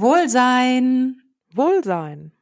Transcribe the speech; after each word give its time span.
Wohlsein. 0.00 1.20
Wohlsein. 1.52 2.32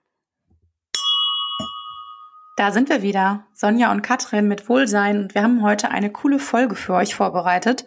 Da 2.56 2.70
sind 2.70 2.88
wir 2.88 3.02
wieder, 3.02 3.48
Sonja 3.52 3.90
und 3.90 4.02
Katrin 4.02 4.46
mit 4.46 4.68
Wohlsein. 4.68 5.22
Und 5.22 5.34
wir 5.34 5.42
haben 5.42 5.64
heute 5.64 5.90
eine 5.90 6.12
coole 6.12 6.38
Folge 6.38 6.76
für 6.76 6.94
euch 6.94 7.16
vorbereitet, 7.16 7.84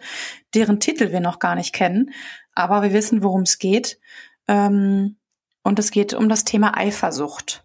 deren 0.54 0.78
Titel 0.78 1.10
wir 1.10 1.20
noch 1.20 1.38
gar 1.38 1.54
nicht 1.54 1.72
kennen. 1.72 2.10
Aber 2.54 2.82
wir 2.82 2.92
wissen, 2.92 3.22
worum 3.22 3.42
es 3.42 3.58
geht. 3.58 3.98
Ähm, 4.46 5.16
und 5.62 5.78
es 5.78 5.90
geht 5.90 6.12
um 6.12 6.28
das 6.28 6.44
Thema 6.44 6.76
Eifersucht. 6.76 7.64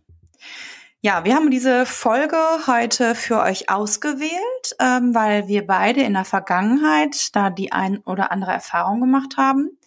Ja, 1.02 1.26
wir 1.26 1.36
haben 1.36 1.52
diese 1.52 1.86
Folge 1.86 2.38
heute 2.68 3.16
für 3.16 3.42
euch 3.42 3.70
ausgewählt, 3.70 4.78
ähm, 4.80 5.14
weil 5.14 5.50
wir 5.50 5.68
beide 5.68 6.04
in 6.04 6.14
der 6.14 6.24
Vergangenheit 6.24 7.36
da 7.36 7.50
die 7.50 7.74
ein 7.74 7.98
oder 8.06 8.32
andere 8.32 8.52
Erfahrung 8.54 9.02
gemacht 9.02 9.36
haben. 9.36 9.78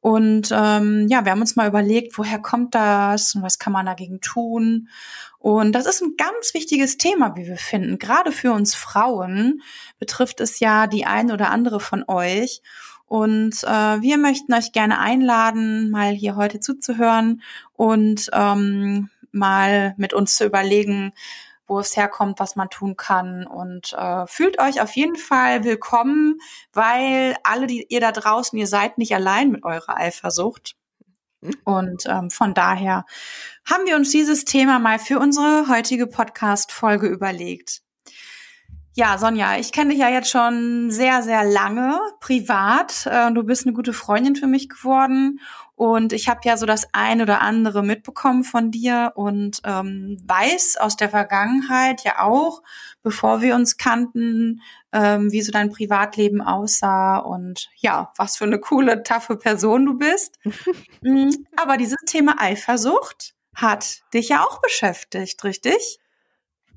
Und 0.00 0.50
ähm, 0.52 1.06
ja, 1.08 1.24
wir 1.24 1.32
haben 1.32 1.40
uns 1.40 1.56
mal 1.56 1.68
überlegt, 1.68 2.18
woher 2.18 2.38
kommt 2.38 2.74
das 2.74 3.34
und 3.34 3.42
was 3.42 3.58
kann 3.58 3.72
man 3.72 3.86
dagegen 3.86 4.20
tun. 4.20 4.88
Und 5.38 5.72
das 5.72 5.86
ist 5.86 6.02
ein 6.02 6.14
ganz 6.16 6.54
wichtiges 6.54 6.98
Thema, 6.98 7.36
wie 7.36 7.46
wir 7.46 7.56
finden. 7.56 7.98
Gerade 7.98 8.32
für 8.32 8.52
uns 8.52 8.74
Frauen 8.74 9.62
betrifft 9.98 10.40
es 10.40 10.60
ja 10.60 10.86
die 10.86 11.04
ein 11.04 11.32
oder 11.32 11.50
andere 11.50 11.80
von 11.80 12.04
euch. 12.06 12.62
Und 13.06 13.64
äh, 13.64 14.02
wir 14.02 14.18
möchten 14.18 14.52
euch 14.52 14.72
gerne 14.72 14.98
einladen, 14.98 15.90
mal 15.90 16.12
hier 16.12 16.36
heute 16.36 16.60
zuzuhören 16.60 17.42
und 17.72 18.28
ähm, 18.32 19.08
mal 19.32 19.94
mit 19.96 20.12
uns 20.12 20.36
zu 20.36 20.44
überlegen, 20.44 21.12
wo 21.68 21.78
es 21.78 21.96
herkommt, 21.96 22.40
was 22.40 22.56
man 22.56 22.70
tun 22.70 22.96
kann. 22.96 23.46
Und 23.46 23.92
äh, 23.92 24.26
fühlt 24.26 24.58
euch 24.60 24.80
auf 24.80 24.96
jeden 24.96 25.16
Fall 25.16 25.62
willkommen, 25.62 26.40
weil 26.72 27.36
alle, 27.44 27.66
die 27.66 27.86
ihr 27.88 28.00
da 28.00 28.10
draußen, 28.10 28.58
ihr 28.58 28.66
seid 28.66 28.98
nicht 28.98 29.14
allein 29.14 29.50
mit 29.50 29.64
eurer 29.64 29.96
Eifersucht. 29.96 30.74
Und 31.64 32.04
ähm, 32.06 32.30
von 32.30 32.54
daher 32.54 33.04
haben 33.64 33.86
wir 33.86 33.94
uns 33.94 34.10
dieses 34.10 34.44
Thema 34.44 34.80
mal 34.80 34.98
für 34.98 35.20
unsere 35.20 35.68
heutige 35.68 36.08
Podcast-Folge 36.08 37.06
überlegt. 37.06 37.82
Ja, 38.96 39.16
Sonja, 39.16 39.56
ich 39.58 39.70
kenne 39.70 39.90
dich 39.90 40.00
ja 40.00 40.08
jetzt 40.08 40.28
schon 40.28 40.90
sehr, 40.90 41.22
sehr 41.22 41.44
lange 41.44 42.00
privat. 42.18 43.06
Äh, 43.06 43.32
du 43.32 43.44
bist 43.44 43.64
eine 43.64 43.72
gute 43.72 43.92
Freundin 43.92 44.34
für 44.34 44.48
mich 44.48 44.68
geworden. 44.68 45.38
Und 45.78 46.12
ich 46.12 46.28
habe 46.28 46.40
ja 46.42 46.56
so 46.56 46.66
das 46.66 46.88
ein 46.92 47.22
oder 47.22 47.40
andere 47.40 47.84
mitbekommen 47.84 48.42
von 48.42 48.72
dir 48.72 49.12
und 49.14 49.60
ähm, 49.64 50.20
weiß 50.26 50.76
aus 50.76 50.96
der 50.96 51.08
Vergangenheit 51.08 52.02
ja 52.02 52.20
auch, 52.20 52.64
bevor 53.04 53.42
wir 53.42 53.54
uns 53.54 53.76
kannten, 53.76 54.60
ähm, 54.92 55.30
wie 55.30 55.40
so 55.40 55.52
dein 55.52 55.70
Privatleben 55.70 56.40
aussah 56.40 57.18
und 57.18 57.70
ja, 57.76 58.12
was 58.16 58.36
für 58.36 58.44
eine 58.44 58.58
coole, 58.58 59.04
taffe 59.04 59.36
Person 59.36 59.86
du 59.86 59.96
bist. 59.96 60.38
Mhm. 61.00 61.46
Aber 61.56 61.76
dieses 61.76 61.98
Thema 62.06 62.40
Eifersucht 62.40 63.36
hat 63.54 64.00
dich 64.12 64.30
ja 64.30 64.42
auch 64.42 64.60
beschäftigt, 64.60 65.44
richtig? 65.44 66.00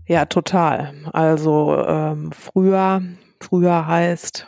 Ja, 0.06 0.26
total. 0.26 1.10
Also 1.12 1.76
ähm, 1.76 2.32
früher, 2.32 3.02
früher 3.40 3.88
heißt 3.88 4.48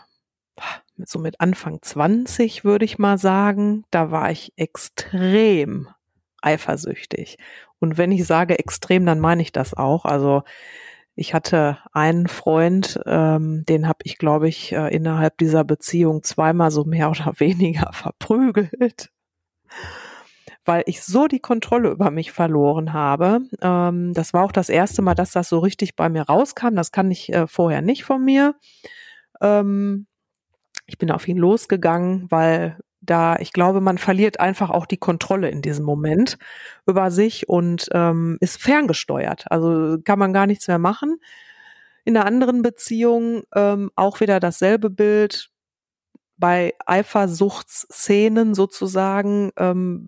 so 0.98 1.20
mit 1.20 1.40
Anfang 1.42 1.82
20 1.82 2.64
würde 2.64 2.86
ich 2.86 3.00
mal 3.00 3.18
sagen, 3.18 3.84
da 3.92 4.12
war 4.12 4.32
ich 4.32 4.54
extrem 4.56 5.90
eifersüchtig. 6.42 7.38
Und 7.80 7.98
wenn 7.98 8.12
ich 8.12 8.26
sage 8.26 8.60
extrem, 8.60 9.06
dann 9.06 9.20
meine 9.20 9.42
ich 9.42 9.52
das 9.52 9.74
auch. 9.74 10.06
Also 10.06 10.44
ich 11.16 11.34
hatte 11.34 11.78
einen 11.94 12.28
Freund, 12.28 13.00
ähm, 13.06 13.64
den 13.68 13.88
habe 13.88 14.00
ich, 14.04 14.18
glaube 14.18 14.48
ich, 14.48 14.72
äh, 14.72 14.94
innerhalb 14.94 15.38
dieser 15.38 15.64
Beziehung 15.64 16.24
zweimal 16.24 16.72
so 16.72 16.84
mehr 16.86 17.10
oder 17.12 17.34
weniger 17.40 17.92
verprügelt 17.94 19.10
weil 20.66 20.84
ich 20.86 21.02
so 21.04 21.28
die 21.28 21.40
Kontrolle 21.40 21.90
über 21.90 22.12
mich 22.12 22.32
verloren 22.32 22.94
habe. 22.94 23.42
Ähm, 23.62 24.14
das 24.14 24.34
war 24.34 24.44
auch 24.44 24.52
das 24.52 24.70
erste 24.70 25.02
Mal, 25.02 25.16
dass 25.16 25.32
das 25.32 25.50
so 25.50 25.60
richtig 25.60 25.96
bei 25.96 26.10
mir 26.10 26.24
rauskam. 26.24 26.76
Das 26.76 26.92
kann 26.92 27.12
ich 27.12 27.32
äh, 27.34 27.48
vorher 27.48 27.82
nicht 27.82 28.04
von 28.04 28.24
mir. 28.24 28.56
Ähm, 29.42 30.08
ich 30.86 30.98
bin 30.98 31.12
auf 31.12 31.28
ihn 31.28 31.38
losgegangen, 31.38 32.28
weil 32.30 32.78
da, 33.06 33.36
ich 33.38 33.52
glaube, 33.52 33.82
man 33.82 33.98
verliert 33.98 34.40
einfach 34.40 34.70
auch 34.70 34.86
die 34.86 34.98
Kontrolle 34.98 35.50
in 35.50 35.62
diesem 35.62 35.86
Moment 35.86 36.38
über 36.88 37.12
sich 37.12 37.50
und 37.50 37.90
ähm, 37.92 38.38
ist 38.40 38.62
ferngesteuert. 38.62 39.46
Also 39.52 39.98
kann 40.04 40.20
man 40.20 40.34
gar 40.34 40.48
nichts 40.48 40.68
mehr 40.68 40.80
machen. 40.80 41.18
In 42.06 42.16
einer 42.16 42.26
anderen 42.26 42.62
Beziehung 42.62 43.44
ähm, 43.56 43.92
auch 43.96 44.20
wieder 44.20 44.40
dasselbe 44.40 44.90
Bild. 44.90 45.50
Bei 46.38 46.74
Eifersuchtsszenen 46.86 48.54
sozusagen 48.54 49.52
ähm, 49.58 50.08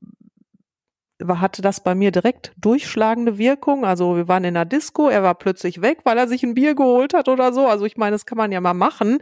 hatte 1.23 1.61
das 1.61 1.81
bei 1.81 1.95
mir 1.95 2.11
direkt 2.11 2.53
durchschlagende 2.57 3.37
Wirkung. 3.37 3.85
Also 3.85 4.15
wir 4.17 4.27
waren 4.27 4.43
in 4.43 4.55
der 4.55 4.65
Disco, 4.65 5.09
er 5.09 5.23
war 5.23 5.35
plötzlich 5.35 5.81
weg, 5.81 5.99
weil 6.03 6.17
er 6.17 6.27
sich 6.27 6.43
ein 6.43 6.55
Bier 6.55 6.75
geholt 6.75 7.13
hat 7.13 7.29
oder 7.29 7.53
so. 7.53 7.67
Also 7.67 7.85
ich 7.85 7.97
meine, 7.97 8.11
das 8.11 8.25
kann 8.25 8.37
man 8.37 8.51
ja 8.51 8.61
mal 8.61 8.73
machen. 8.73 9.19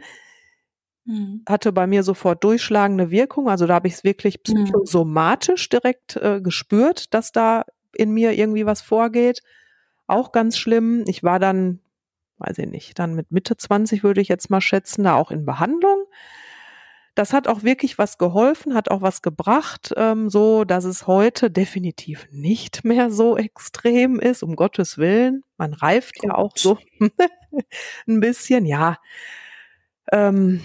Mhm. 1.04 1.42
Hatte 1.48 1.72
bei 1.72 1.86
mir 1.86 2.02
sofort 2.02 2.42
durchschlagende 2.44 3.10
Wirkung. 3.10 3.48
Also 3.48 3.66
da 3.66 3.74
habe 3.74 3.88
ich 3.88 3.94
es 3.94 4.04
wirklich 4.04 4.38
mhm. 4.38 4.64
psychosomatisch 4.64 5.68
direkt 5.68 6.16
äh, 6.16 6.40
gespürt, 6.40 7.12
dass 7.14 7.32
da 7.32 7.64
in 7.94 8.12
mir 8.12 8.32
irgendwie 8.32 8.66
was 8.66 8.80
vorgeht. 8.80 9.42
Auch 10.06 10.32
ganz 10.32 10.58
schlimm. 10.58 11.04
Ich 11.06 11.22
war 11.22 11.38
dann, 11.38 11.80
weiß 12.38 12.58
ich 12.58 12.68
nicht, 12.68 12.98
dann 12.98 13.14
mit 13.14 13.30
Mitte 13.30 13.56
20 13.56 14.02
würde 14.02 14.20
ich 14.20 14.28
jetzt 14.28 14.50
mal 14.50 14.60
schätzen, 14.60 15.04
da 15.04 15.14
auch 15.14 15.30
in 15.30 15.44
Behandlung 15.44 16.04
das 17.14 17.32
hat 17.32 17.46
auch 17.46 17.62
wirklich 17.62 17.96
was 17.96 18.18
geholfen, 18.18 18.74
hat 18.74 18.90
auch 18.90 19.00
was 19.00 19.22
gebracht, 19.22 19.92
ähm, 19.96 20.28
so 20.28 20.64
dass 20.64 20.84
es 20.84 21.06
heute 21.06 21.50
definitiv 21.50 22.26
nicht 22.32 22.84
mehr 22.84 23.10
so 23.10 23.36
extrem 23.36 24.18
ist, 24.18 24.42
um 24.42 24.56
Gottes 24.56 24.98
Willen. 24.98 25.44
Man 25.56 25.74
reift 25.74 26.16
Gut. 26.16 26.30
ja 26.30 26.34
auch 26.34 26.52
so 26.56 26.78
ein 28.08 28.20
bisschen, 28.20 28.66
ja. 28.66 28.98
Ähm, 30.10 30.60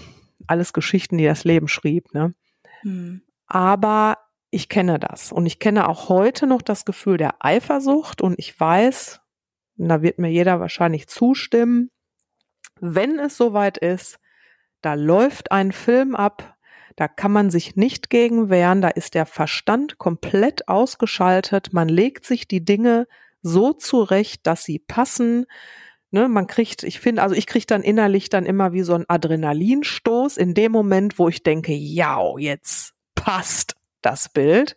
alles 0.46 0.72
Geschichten, 0.72 1.18
die 1.18 1.24
das 1.24 1.44
Leben 1.44 1.68
schrieb, 1.68 2.12
ne? 2.14 2.34
Hm. 2.82 3.22
Aber 3.46 4.18
ich 4.50 4.68
kenne 4.68 4.98
das 4.98 5.32
und 5.32 5.46
ich 5.46 5.58
kenne 5.58 5.88
auch 5.88 6.08
heute 6.08 6.46
noch 6.46 6.62
das 6.62 6.84
Gefühl 6.84 7.16
der 7.16 7.36
Eifersucht 7.40 8.20
und 8.20 8.38
ich 8.38 8.58
weiß, 8.58 9.20
da 9.76 10.02
wird 10.02 10.18
mir 10.18 10.30
jeder 10.30 10.60
wahrscheinlich 10.60 11.08
zustimmen, 11.08 11.90
wenn 12.80 13.18
es 13.18 13.36
soweit 13.36 13.78
ist, 13.78 14.18
da 14.82 14.94
läuft 14.94 15.52
ein 15.52 15.72
Film 15.72 16.16
ab, 16.16 16.56
da 16.96 17.08
kann 17.08 17.32
man 17.32 17.50
sich 17.50 17.76
nicht 17.76 18.10
gegen 18.10 18.50
wehren, 18.50 18.82
da 18.82 18.88
ist 18.88 19.14
der 19.14 19.26
Verstand 19.26 19.98
komplett 19.98 20.68
ausgeschaltet, 20.68 21.72
man 21.72 21.88
legt 21.88 22.24
sich 22.24 22.48
die 22.48 22.64
Dinge 22.64 23.06
so 23.42 23.72
zurecht, 23.72 24.46
dass 24.46 24.64
sie 24.64 24.78
passen. 24.78 25.46
Ne, 26.12 26.28
man 26.28 26.48
kriegt, 26.48 26.82
ich 26.82 26.98
finde, 26.98 27.22
also 27.22 27.36
ich 27.36 27.46
kriege 27.46 27.66
dann 27.66 27.82
innerlich 27.82 28.30
dann 28.30 28.44
immer 28.44 28.72
wie 28.72 28.82
so 28.82 28.94
ein 28.94 29.04
Adrenalinstoß 29.08 30.38
in 30.38 30.54
dem 30.54 30.72
Moment, 30.72 31.18
wo 31.20 31.28
ich 31.28 31.44
denke, 31.44 31.72
ja, 31.72 32.20
jetzt 32.36 32.94
passt 33.14 33.76
das 34.02 34.28
Bild. 34.28 34.74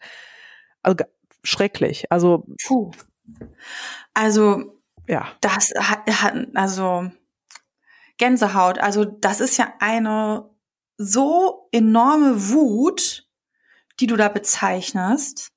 Also 0.83 1.05
schrecklich. 1.43 2.11
Also 2.11 2.45
Puh. 2.67 2.91
Also 4.13 4.79
ja, 5.07 5.27
das 5.41 5.71
hat 5.75 6.01
also 6.53 7.09
Gänsehaut. 8.17 8.79
Also 8.79 9.05
das 9.05 9.39
ist 9.39 9.57
ja 9.57 9.73
eine 9.79 10.49
so 10.97 11.67
enorme 11.71 12.49
Wut, 12.49 13.27
die 13.99 14.07
du 14.07 14.15
da 14.15 14.29
bezeichnest, 14.29 15.52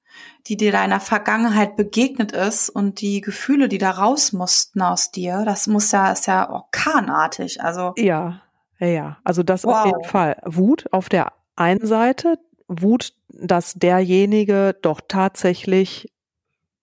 die 0.48 0.56
dir 0.56 0.72
deiner 0.72 1.00
Vergangenheit 1.00 1.76
begegnet 1.76 2.32
ist 2.32 2.68
und 2.68 3.00
die 3.00 3.20
Gefühle, 3.20 3.68
die 3.68 3.78
da 3.78 3.90
raus 3.90 4.32
mussten 4.32 4.82
aus 4.82 5.10
dir, 5.10 5.44
das 5.44 5.66
muss 5.66 5.90
ja, 5.92 6.12
ist 6.12 6.26
ja 6.26 6.48
orkanartig. 6.50 7.62
Also 7.62 7.94
ja, 7.96 8.40
ja, 8.78 9.18
also 9.24 9.42
das 9.42 9.64
wow. 9.64 9.74
auf 9.74 9.86
jeden 9.86 10.04
Fall. 10.04 10.40
Wut 10.44 10.86
auf 10.92 11.08
der 11.08 11.32
einen 11.56 11.86
Seite, 11.86 12.38
Wut, 12.68 13.12
dass 13.28 13.74
derjenige 13.74 14.76
doch 14.82 15.00
tatsächlich 15.06 16.12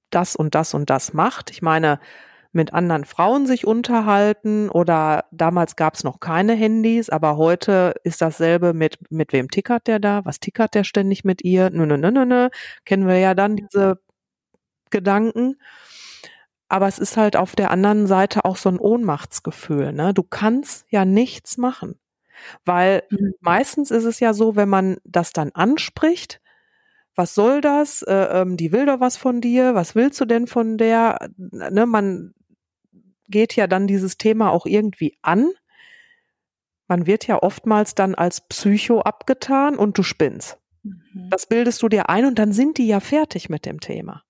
das 0.09 0.35
und 0.35 0.55
das 0.55 0.73
und 0.73 0.89
das 0.89 1.13
macht. 1.13 1.49
Ich 1.51 1.61
meine, 1.61 1.99
mit 2.53 2.73
anderen 2.73 3.05
Frauen 3.05 3.45
sich 3.45 3.65
unterhalten 3.65 4.69
oder 4.69 5.25
damals 5.31 5.75
gab 5.75 5.95
es 5.95 6.03
noch 6.03 6.19
keine 6.19 6.53
Handys, 6.53 7.09
aber 7.09 7.37
heute 7.37 7.95
ist 8.03 8.21
dasselbe 8.21 8.73
mit, 8.73 9.11
mit 9.11 9.33
wem 9.33 9.49
tickert 9.49 9.87
der 9.87 9.99
da? 9.99 10.23
Was 10.25 10.39
tickert 10.39 10.75
der 10.75 10.83
ständig 10.83 11.23
mit 11.23 11.43
ihr? 11.43 11.69
Nö, 11.71 11.85
nö, 11.85 11.97
nö, 11.97 12.11
nö, 12.11 12.25
nö. 12.25 12.49
Kennen 12.85 13.07
wir 13.07 13.17
ja 13.17 13.33
dann 13.33 13.55
diese 13.55 13.99
Gedanken. 14.91 15.55
Aber 16.69 16.87
es 16.87 16.99
ist 16.99 17.17
halt 17.17 17.35
auf 17.35 17.55
der 17.55 17.71
anderen 17.71 18.07
Seite 18.07 18.45
auch 18.45 18.57
so 18.57 18.69
ein 18.69 18.79
Ohnmachtsgefühl. 18.79 19.91
Ne? 19.91 20.13
Du 20.13 20.23
kannst 20.23 20.85
ja 20.89 21.05
nichts 21.05 21.57
machen. 21.57 21.99
Weil 22.65 23.03
mhm. 23.09 23.33
meistens 23.41 23.91
ist 23.91 24.05
es 24.05 24.19
ja 24.19 24.33
so, 24.33 24.55
wenn 24.55 24.69
man 24.69 24.97
das 25.03 25.33
dann 25.33 25.51
anspricht, 25.53 26.41
was 27.15 27.35
soll 27.35 27.61
das? 27.61 28.01
Äh, 28.01 28.13
ähm, 28.13 28.57
die 28.57 28.71
will 28.71 28.85
doch 28.85 28.99
was 28.99 29.17
von 29.17 29.39
dir. 29.41 29.75
Was 29.75 29.95
willst 29.95 30.19
du 30.19 30.25
denn 30.25 30.47
von 30.47 30.77
der? 30.77 31.29
Ne, 31.37 31.85
man 31.85 32.33
geht 33.27 33.55
ja 33.55 33.67
dann 33.67 33.87
dieses 33.87 34.17
Thema 34.17 34.51
auch 34.51 34.65
irgendwie 34.65 35.17
an. 35.21 35.51
Man 36.87 37.05
wird 37.05 37.27
ja 37.27 37.41
oftmals 37.41 37.95
dann 37.95 38.15
als 38.15 38.41
Psycho 38.41 39.01
abgetan 39.01 39.75
und 39.75 39.97
du 39.97 40.03
spinnst. 40.03 40.57
Mhm. 40.83 41.29
Das 41.29 41.47
bildest 41.47 41.81
du 41.81 41.89
dir 41.89 42.09
ein 42.09 42.25
und 42.25 42.39
dann 42.39 42.51
sind 42.51 42.77
die 42.77 42.87
ja 42.87 42.99
fertig 42.99 43.49
mit 43.49 43.65
dem 43.65 43.79
Thema. 43.79 44.23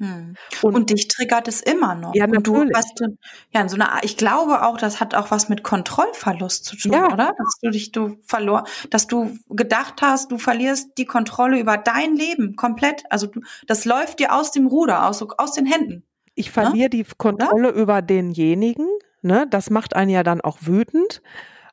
Hm. 0.00 0.34
Und, 0.62 0.74
und, 0.74 0.90
dich 0.90 1.08
triggert 1.08 1.46
es 1.46 1.60
immer 1.60 1.94
noch. 1.94 2.14
Ja, 2.14 2.26
natürlich. 2.26 2.60
Und 2.60 2.68
du 2.70 2.74
hast, 2.74 3.02
ja, 3.50 3.68
so 3.68 3.76
eine, 3.76 3.86
ich 4.02 4.16
glaube 4.16 4.62
auch, 4.62 4.78
das 4.78 4.98
hat 4.98 5.14
auch 5.14 5.30
was 5.30 5.50
mit 5.50 5.62
Kontrollverlust 5.62 6.64
zu 6.64 6.76
tun, 6.76 6.92
ja. 6.92 7.12
oder? 7.12 7.34
Dass 7.36 7.58
du 7.60 7.70
dich, 7.70 7.92
du 7.92 8.16
verlor, 8.24 8.64
dass 8.88 9.06
du 9.06 9.36
gedacht 9.50 10.00
hast, 10.00 10.32
du 10.32 10.38
verlierst 10.38 10.96
die 10.96 11.04
Kontrolle 11.04 11.60
über 11.60 11.76
dein 11.76 12.16
Leben 12.16 12.56
komplett. 12.56 13.02
Also 13.10 13.26
du, 13.26 13.42
das 13.66 13.84
läuft 13.84 14.20
dir 14.20 14.34
aus 14.34 14.52
dem 14.52 14.66
Ruder, 14.66 15.06
aus, 15.06 15.22
aus 15.36 15.52
den 15.52 15.66
Händen. 15.66 16.02
Ich 16.34 16.50
verliere 16.50 16.84
ja? 16.84 16.88
die 16.88 17.06
Kontrolle 17.16 17.70
oder? 17.70 17.80
über 17.80 18.02
denjenigen, 18.02 18.88
ne? 19.22 19.46
Das 19.50 19.70
macht 19.70 19.94
einen 19.94 20.10
ja 20.10 20.22
dann 20.22 20.40
auch 20.40 20.58
wütend. 20.62 21.22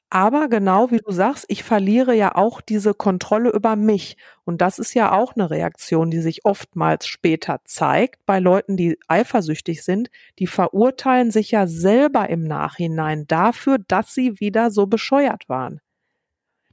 Aber 0.10 0.48
genau 0.48 0.90
wie 0.90 1.00
du 1.00 1.12
sagst, 1.12 1.46
ich 1.50 1.64
verliere 1.64 2.14
ja 2.14 2.34
auch 2.34 2.62
diese 2.62 2.94
Kontrolle 2.94 3.50
über 3.50 3.76
mich. 3.76 4.16
Und 4.46 4.62
das 4.62 4.80
ist 4.80 4.94
ja 4.94 5.12
auch 5.12 5.36
eine 5.36 5.50
Reaktion, 5.50 6.10
die 6.10 6.22
sich 6.22 6.46
oftmals 6.46 7.08
später 7.08 7.60
zeigt 7.66 8.26
bei 8.26 8.40
Leuten, 8.40 8.78
die 8.78 8.98
eifersüchtig 9.10 9.84
sind. 9.84 10.10
Die 10.40 10.48
verurteilen 10.48 11.30
sich 11.30 11.52
ja 11.52 11.68
selber 11.68 12.30
im 12.30 12.44
Nachhinein 12.44 13.28
dafür, 13.28 13.80
dass 13.80 14.14
sie 14.14 14.40
wieder 14.40 14.72
so 14.72 14.88
bescheuert 14.88 15.50
waren. 15.50 15.82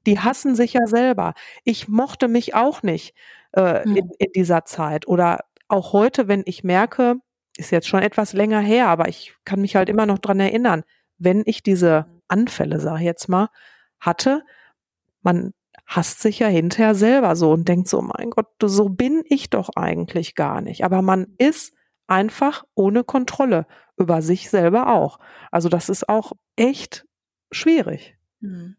Die 0.07 0.21
hassen 0.21 0.55
sich 0.55 0.75
ja 0.75 0.87
selber. 0.87 1.35
Ich 1.65 1.89
mochte 1.89 2.29
mich 2.29 2.55
auch 2.55 2.85
nicht 2.85 3.17
äh, 3.53 3.83
hm. 3.83 3.97
in, 3.97 4.11
in 4.19 4.33
dieser 4.33 4.65
Zeit. 4.65 5.09
Oder 5.09 5.41
auch 5.67 5.93
heute, 5.93 6.29
wenn 6.29 6.43
ich 6.47 6.63
merke, 6.63 7.17
ist 7.57 7.71
jetzt 7.71 7.89
schon 7.89 8.03
etwas 8.03 8.33
länger 8.33 8.61
her, 8.61 8.89
aber 8.89 9.09
ich 9.09 9.35
kann 9.45 9.61
mich 9.61 9.77
halt 9.77 9.89
immer 9.89 10.07
noch 10.07 10.19
dran 10.19 10.41
erinnern, 10.41 10.83
wenn 11.19 11.43
ich 11.47 11.63
diese 11.63 12.07
Anfälle, 12.29 12.81
sag 12.81 12.99
ich 12.99 13.05
jetzt 13.05 13.29
mal, 13.29 13.49
hatte, 14.01 14.43
man 15.23 15.53
hasst 15.87 16.21
sich 16.21 16.39
ja 16.39 16.49
hinterher 16.49 16.95
selber 16.95 17.37
so 17.37 17.53
und 17.53 17.69
denkt 17.69 17.89
so, 17.89 18.01
mein 18.01 18.31
Gott, 18.31 18.47
so 18.63 18.89
bin 18.89 19.23
ich 19.29 19.51
doch 19.51 19.71
eigentlich 19.77 20.35
gar 20.35 20.61
nicht. 20.61 20.85
Aber 20.85 21.03
man 21.03 21.35
ist 21.39 21.75
einfach 22.07 22.65
ohne 22.75 23.05
Kontrolle 23.05 23.67
über 23.97 24.23
sich 24.23 24.51
selber 24.51 24.93
auch. 24.93 25.19
Also 25.51 25.69
das 25.69 25.89
ist 25.89 26.09
auch 26.09 26.33
echt 26.57 27.07
schwierig. 27.51 28.17
Hm. 28.41 28.77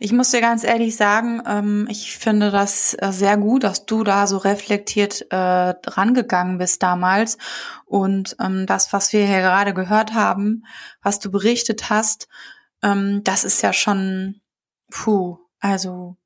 Ich 0.00 0.12
muss 0.12 0.30
dir 0.30 0.40
ganz 0.40 0.64
ehrlich 0.64 0.96
sagen, 0.96 1.42
ähm, 1.46 1.86
ich 1.90 2.16
finde 2.16 2.50
das 2.50 2.94
äh, 2.94 3.12
sehr 3.12 3.36
gut, 3.36 3.64
dass 3.64 3.84
du 3.84 4.02
da 4.02 4.26
so 4.26 4.38
reflektiert 4.38 5.26
äh, 5.30 5.36
rangegangen 5.36 6.58
bist 6.58 6.82
damals. 6.82 7.36
Und 7.84 8.36
ähm, 8.40 8.66
das, 8.66 8.92
was 8.92 9.12
wir 9.12 9.26
hier 9.26 9.40
gerade 9.40 9.74
gehört 9.74 10.14
haben, 10.14 10.64
was 11.02 11.18
du 11.18 11.30
berichtet 11.30 11.90
hast, 11.90 12.28
ähm, 12.82 13.22
das 13.24 13.44
ist 13.44 13.62
ja 13.62 13.72
schon, 13.72 14.40
puh, 14.90 15.38
also 15.60 16.16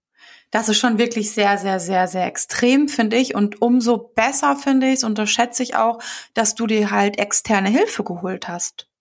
das 0.52 0.68
ist 0.68 0.78
schon 0.78 0.98
wirklich 0.98 1.32
sehr, 1.32 1.56
sehr, 1.58 1.80
sehr, 1.80 2.06
sehr 2.06 2.26
extrem, 2.26 2.88
finde 2.88 3.16
ich. 3.16 3.34
Und 3.34 3.62
umso 3.62 3.96
besser 3.96 4.54
finde 4.54 4.88
ich 4.88 4.94
es, 4.94 5.04
unterschätze 5.04 5.62
ich 5.62 5.76
auch, 5.76 5.98
dass 6.34 6.54
du 6.54 6.66
dir 6.66 6.90
halt 6.90 7.18
externe 7.18 7.70
Hilfe 7.70 8.04
geholt 8.04 8.48
hast. 8.48 8.91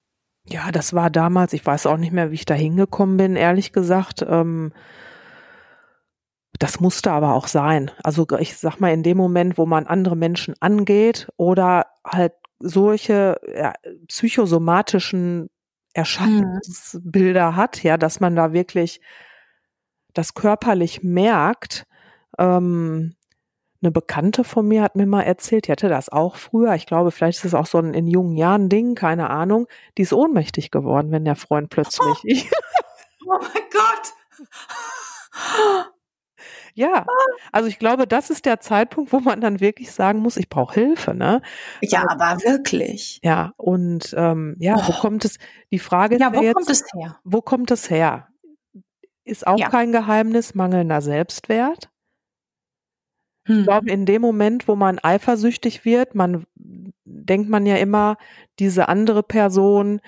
Ja, 0.45 0.71
das 0.71 0.93
war 0.93 1.09
damals, 1.09 1.53
ich 1.53 1.65
weiß 1.65 1.85
auch 1.85 1.97
nicht 1.97 2.11
mehr, 2.11 2.31
wie 2.31 2.35
ich 2.35 2.45
da 2.45 2.53
hingekommen 2.53 3.17
bin, 3.17 3.35
ehrlich 3.35 3.73
gesagt. 3.73 4.25
Ähm, 4.27 4.73
das 6.59 6.79
musste 6.79 7.11
aber 7.11 7.33
auch 7.33 7.47
sein. 7.47 7.91
Also 8.03 8.27
ich 8.39 8.57
sag 8.57 8.79
mal, 8.79 8.93
in 8.93 9.03
dem 9.03 9.17
Moment, 9.17 9.57
wo 9.57 9.65
man 9.65 9.87
andere 9.87 10.15
Menschen 10.15 10.55
angeht 10.59 11.27
oder 11.37 11.87
halt 12.05 12.33
solche 12.59 13.39
ja, 13.55 13.73
psychosomatischen 14.07 15.49
Erscheinungsbilder 15.93 17.51
mhm. 17.51 17.55
hat, 17.55 17.83
ja, 17.83 17.97
dass 17.97 18.19
man 18.19 18.35
da 18.35 18.53
wirklich 18.53 19.01
das 20.13 20.33
körperlich 20.33 21.03
merkt. 21.03 21.85
Ähm, 22.37 23.15
eine 23.81 23.91
Bekannte 23.91 24.43
von 24.43 24.67
mir 24.67 24.83
hat 24.83 24.95
mir 24.95 25.07
mal 25.07 25.23
erzählt, 25.23 25.67
die 25.67 25.71
hatte 25.71 25.89
das 25.89 26.09
auch 26.09 26.35
früher. 26.35 26.75
Ich 26.75 26.85
glaube, 26.85 27.11
vielleicht 27.11 27.39
ist 27.39 27.45
es 27.45 27.53
auch 27.53 27.65
so 27.65 27.79
ein 27.79 27.93
in 27.93 28.07
jungen 28.07 28.35
Jahren 28.37 28.69
Ding, 28.69 28.95
keine 28.95 29.29
Ahnung. 29.29 29.67
Die 29.97 30.03
ist 30.03 30.13
ohnmächtig 30.13 30.71
geworden, 30.71 31.11
wenn 31.11 31.25
der 31.25 31.35
Freund 31.35 31.69
plötzlich. 31.69 32.49
Oh, 33.25 33.27
oh 33.27 33.39
mein 33.39 33.63
Gott! 33.71 34.13
Ja, 36.73 37.05
also 37.51 37.67
ich 37.67 37.79
glaube, 37.79 38.07
das 38.07 38.29
ist 38.29 38.45
der 38.45 38.59
Zeitpunkt, 38.59 39.11
wo 39.11 39.19
man 39.19 39.41
dann 39.41 39.59
wirklich 39.59 39.91
sagen 39.91 40.19
muss, 40.19 40.37
ich 40.37 40.47
brauche 40.47 40.73
Hilfe, 40.73 41.13
ne? 41.13 41.41
Ja, 41.81 42.05
aber 42.07 42.41
wirklich. 42.43 43.19
Ja, 43.23 43.53
und 43.57 44.13
ähm, 44.17 44.55
ja, 44.59 44.75
oh. 44.77 44.87
wo 44.87 44.93
kommt 44.93 45.25
es? 45.25 45.37
Die 45.71 45.79
Frage 45.79 46.15
ist 46.15 46.21
ja, 46.21 46.33
wo 46.33 46.41
jetzt, 46.41 46.55
kommt 46.55 46.69
es 46.69 46.83
her? 46.93 47.19
Wo 47.23 47.41
kommt 47.41 47.71
es 47.71 47.89
her? 47.89 48.27
Ist 49.23 49.45
auch 49.45 49.59
ja. 49.59 49.69
kein 49.69 49.91
Geheimnis, 49.91 50.55
mangelnder 50.55 51.01
Selbstwert. 51.01 51.89
Hm. 53.45 53.59
Ich 53.59 53.65
glaube, 53.65 53.89
in 53.89 54.05
dem 54.05 54.21
Moment, 54.21 54.67
wo 54.67 54.75
man 54.75 54.99
eifersüchtig 54.99 55.85
wird, 55.85 56.15
man 56.15 56.45
denkt 56.55 57.49
man 57.49 57.65
ja 57.65 57.75
immer, 57.75 58.17
diese 58.59 58.87
andere 58.87 59.23
Person 59.23 60.01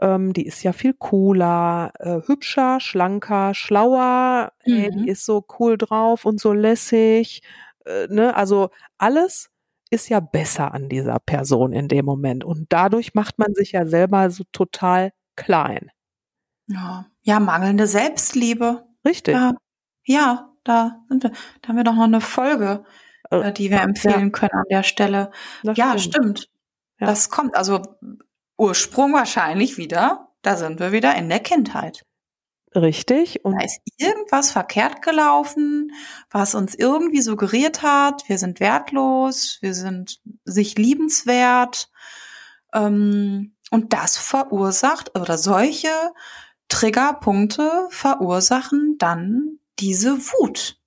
ähm, 0.00 0.32
die 0.32 0.46
ist 0.46 0.62
ja 0.62 0.72
viel 0.72 0.94
cooler, 0.94 1.92
äh, 1.98 2.20
hübscher, 2.26 2.80
schlanker, 2.80 3.54
schlauer. 3.54 4.52
Mhm. 4.66 4.74
Ey, 4.74 4.90
die 4.90 5.08
ist 5.08 5.24
so 5.24 5.44
cool 5.58 5.78
drauf 5.78 6.24
und 6.24 6.40
so 6.40 6.52
lässig. 6.52 7.42
Äh, 7.84 8.06
ne? 8.08 8.36
Also 8.36 8.70
alles 8.98 9.50
ist 9.90 10.08
ja 10.08 10.20
besser 10.20 10.74
an 10.74 10.88
dieser 10.88 11.18
Person 11.20 11.72
in 11.72 11.88
dem 11.88 12.04
Moment. 12.04 12.44
Und 12.44 12.66
dadurch 12.70 13.14
macht 13.14 13.38
man 13.38 13.54
sich 13.54 13.72
ja 13.72 13.86
selber 13.86 14.30
so 14.30 14.44
total 14.52 15.12
klein. 15.36 15.90
Ja, 16.66 17.06
ja 17.22 17.40
mangelnde 17.40 17.86
Selbstliebe. 17.86 18.84
Richtig. 19.04 19.34
Ja, 19.34 19.54
ja 20.04 20.55
da 20.68 21.02
sind 21.08 21.22
wir. 21.22 21.30
Da 21.62 21.68
haben 21.68 21.76
wir 21.76 21.84
doch 21.84 21.94
noch 21.94 22.04
eine 22.04 22.20
Folge, 22.20 22.84
äh, 23.30 23.48
äh 23.48 23.52
die 23.52 23.70
wir 23.70 23.80
empfehlen 23.80 24.26
ja. 24.26 24.30
können 24.30 24.54
an 24.54 24.66
der 24.70 24.82
Stelle. 24.82 25.30
Das 25.62 25.76
ja, 25.76 25.98
stimmt. 25.98 26.14
stimmt. 26.14 26.50
Ja. 27.00 27.06
Das 27.06 27.30
kommt. 27.30 27.56
Also 27.56 27.82
Ursprung 28.58 29.12
wahrscheinlich 29.12 29.76
wieder, 29.76 30.28
da 30.42 30.56
sind 30.56 30.80
wir 30.80 30.92
wieder 30.92 31.14
in 31.14 31.28
der 31.28 31.40
Kindheit. 31.40 32.04
Richtig. 32.74 33.44
Und 33.44 33.54
da 33.54 33.64
ist 33.64 33.80
irgendwas 33.96 34.50
verkehrt 34.50 35.00
gelaufen, 35.00 35.92
was 36.30 36.54
uns 36.54 36.74
irgendwie 36.74 37.22
suggeriert 37.22 37.82
hat, 37.82 38.28
wir 38.28 38.38
sind 38.38 38.60
wertlos, 38.60 39.58
wir 39.62 39.72
sind 39.72 40.20
sich 40.44 40.76
liebenswert. 40.76 41.90
Ähm, 42.74 43.54
und 43.70 43.92
das 43.92 44.16
verursacht, 44.18 45.18
oder 45.18 45.38
solche 45.38 45.88
Triggerpunkte 46.68 47.86
verursachen 47.90 48.96
dann 48.98 49.58
diese 49.78 50.18
Wut. 50.18 50.78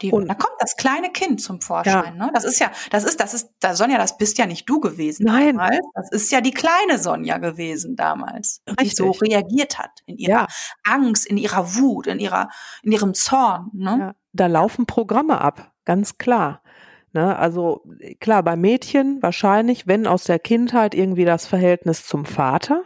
Die, 0.00 0.12
und 0.12 0.28
da 0.28 0.34
kommt 0.34 0.54
das 0.60 0.76
kleine 0.76 1.10
Kind 1.10 1.40
zum 1.40 1.60
Vorschein. 1.60 2.16
Ja. 2.16 2.26
Ne? 2.26 2.30
Das 2.34 2.44
ist 2.44 2.58
ja, 2.60 2.70
das 2.90 3.04
ist, 3.04 3.20
das 3.20 3.34
ist, 3.34 3.50
da 3.60 3.74
Sonja, 3.74 3.98
das 3.98 4.16
bist 4.16 4.38
ja 4.38 4.46
nicht 4.46 4.68
du 4.68 4.80
gewesen. 4.80 5.24
Nein. 5.24 5.56
Damals. 5.56 5.80
Das 5.94 6.12
ist 6.12 6.32
ja 6.32 6.40
die 6.40 6.52
kleine 6.52 6.98
Sonja 6.98 7.38
gewesen 7.38 7.96
damals, 7.96 8.62
Richtig. 8.68 8.90
die 8.90 8.96
so 8.96 9.10
reagiert 9.10 9.78
hat 9.78 9.90
in 10.06 10.18
ihrer 10.18 10.32
ja. 10.32 10.46
Angst, 10.84 11.26
in 11.26 11.36
ihrer 11.36 11.74
Wut, 11.76 12.06
in 12.06 12.18
ihrer, 12.18 12.48
in 12.82 12.92
ihrem 12.92 13.14
Zorn. 13.14 13.70
Ne? 13.72 13.96
Ja. 13.98 14.14
Da 14.32 14.46
laufen 14.46 14.86
Programme 14.86 15.40
ab, 15.40 15.72
ganz 15.84 16.18
klar. 16.18 16.62
Ne? 17.12 17.36
Also 17.36 17.84
klar, 18.20 18.42
bei 18.42 18.56
Mädchen 18.56 19.22
wahrscheinlich, 19.22 19.86
wenn 19.86 20.06
aus 20.06 20.24
der 20.24 20.38
Kindheit 20.38 20.94
irgendwie 20.94 21.24
das 21.24 21.46
Verhältnis 21.46 22.06
zum 22.06 22.24
Vater. 22.24 22.82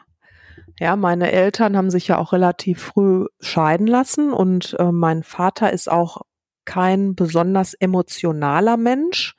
Ja, 0.78 0.96
meine 0.96 1.32
Eltern 1.32 1.76
haben 1.76 1.90
sich 1.90 2.08
ja 2.08 2.18
auch 2.18 2.32
relativ 2.32 2.82
früh 2.82 3.26
scheiden 3.40 3.86
lassen 3.86 4.32
und 4.32 4.76
äh, 4.78 4.92
mein 4.92 5.22
Vater 5.22 5.72
ist 5.72 5.90
auch 5.90 6.22
kein 6.64 7.14
besonders 7.14 7.72
emotionaler 7.74 8.76
Mensch, 8.76 9.36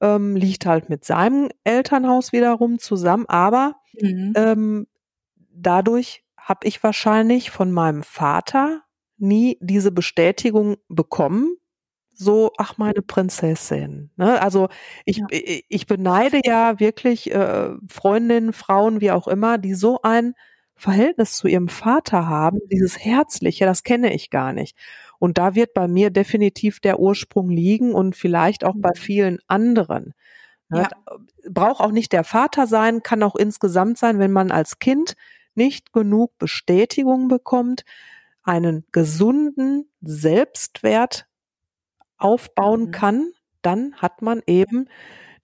ähm, 0.00 0.36
liegt 0.36 0.64
halt 0.64 0.88
mit 0.88 1.04
seinem 1.04 1.50
Elternhaus 1.64 2.32
wiederum 2.32 2.78
zusammen, 2.78 3.26
aber 3.28 3.76
mhm. 4.00 4.32
ähm, 4.36 4.86
dadurch 5.52 6.24
habe 6.38 6.66
ich 6.66 6.82
wahrscheinlich 6.82 7.50
von 7.50 7.70
meinem 7.72 8.02
Vater 8.02 8.82
nie 9.18 9.58
diese 9.60 9.92
Bestätigung 9.92 10.76
bekommen, 10.88 11.56
so, 12.16 12.50
ach, 12.56 12.78
meine 12.78 13.02
Prinzessin. 13.02 14.10
Ne? 14.16 14.40
Also 14.40 14.68
ich, 15.04 15.18
ja. 15.18 15.26
ich 15.30 15.86
beneide 15.86 16.40
ja 16.44 16.80
wirklich 16.80 17.32
äh, 17.32 17.70
Freundinnen, 17.88 18.52
Frauen, 18.52 19.00
wie 19.00 19.10
auch 19.10 19.28
immer, 19.28 19.58
die 19.58 19.74
so 19.74 20.00
ein 20.02 20.34
Verhältnis 20.74 21.32
zu 21.36 21.48
ihrem 21.48 21.68
Vater 21.68 22.26
haben, 22.28 22.58
dieses 22.70 22.98
Herzliche, 22.98 23.64
das 23.64 23.82
kenne 23.82 24.14
ich 24.14 24.30
gar 24.30 24.52
nicht. 24.52 24.76
Und 25.18 25.38
da 25.38 25.54
wird 25.54 25.72
bei 25.74 25.88
mir 25.88 26.10
definitiv 26.10 26.80
der 26.80 27.00
Ursprung 27.00 27.50
liegen 27.50 27.94
und 27.94 28.16
vielleicht 28.16 28.64
auch 28.64 28.74
bei 28.76 28.90
mhm. 28.90 29.00
vielen 29.00 29.38
anderen. 29.46 30.14
Ne? 30.68 30.82
Ja. 30.82 31.18
Braucht 31.48 31.80
auch 31.80 31.92
nicht 31.92 32.12
der 32.12 32.24
Vater 32.24 32.66
sein, 32.66 33.02
kann 33.02 33.22
auch 33.22 33.36
insgesamt 33.36 33.98
sein, 33.98 34.18
wenn 34.18 34.32
man 34.32 34.50
als 34.50 34.78
Kind 34.78 35.14
nicht 35.54 35.92
genug 35.92 36.36
Bestätigung 36.38 37.28
bekommt, 37.28 37.84
einen 38.42 38.84
gesunden 38.92 39.90
Selbstwert 40.00 41.26
aufbauen 42.18 42.86
mhm. 42.86 42.90
kann, 42.90 43.32
dann 43.62 43.94
hat 43.96 44.22
man 44.22 44.42
eben 44.46 44.88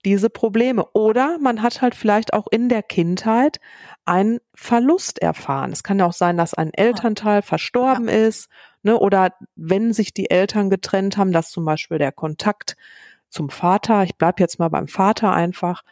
diese 0.05 0.29
Probleme. 0.29 0.85
Oder 0.93 1.37
man 1.39 1.61
hat 1.61 1.81
halt 1.81 1.95
vielleicht 1.95 2.33
auch 2.33 2.47
in 2.51 2.69
der 2.69 2.83
Kindheit 2.83 3.59
einen 4.05 4.39
Verlust 4.53 5.21
erfahren. 5.21 5.71
Es 5.71 5.83
kann 5.83 5.99
ja 5.99 6.05
auch 6.05 6.13
sein, 6.13 6.37
dass 6.37 6.53
ein 6.53 6.73
Elternteil 6.73 7.41
verstorben 7.41 8.07
ja. 8.09 8.27
ist 8.27 8.49
Ne? 8.83 8.99
Oder 8.99 9.33
wenn 9.55 9.93
sich 9.93 10.13
die 10.13 10.29
Eltern 10.29 10.69
getrennt 10.69 11.17
haben, 11.17 11.31
dass 11.31 11.49
zum 11.49 11.65
Beispiel 11.65 11.97
der 11.97 12.11
Kontakt 12.11 12.75
zum 13.29 13.49
Vater, 13.49 14.03
ich 14.03 14.17
bleib 14.17 14.39
jetzt 14.39 14.59
mal 14.59 14.69
beim 14.69 14.87
Vater 14.87 15.33
einfach, 15.33 15.83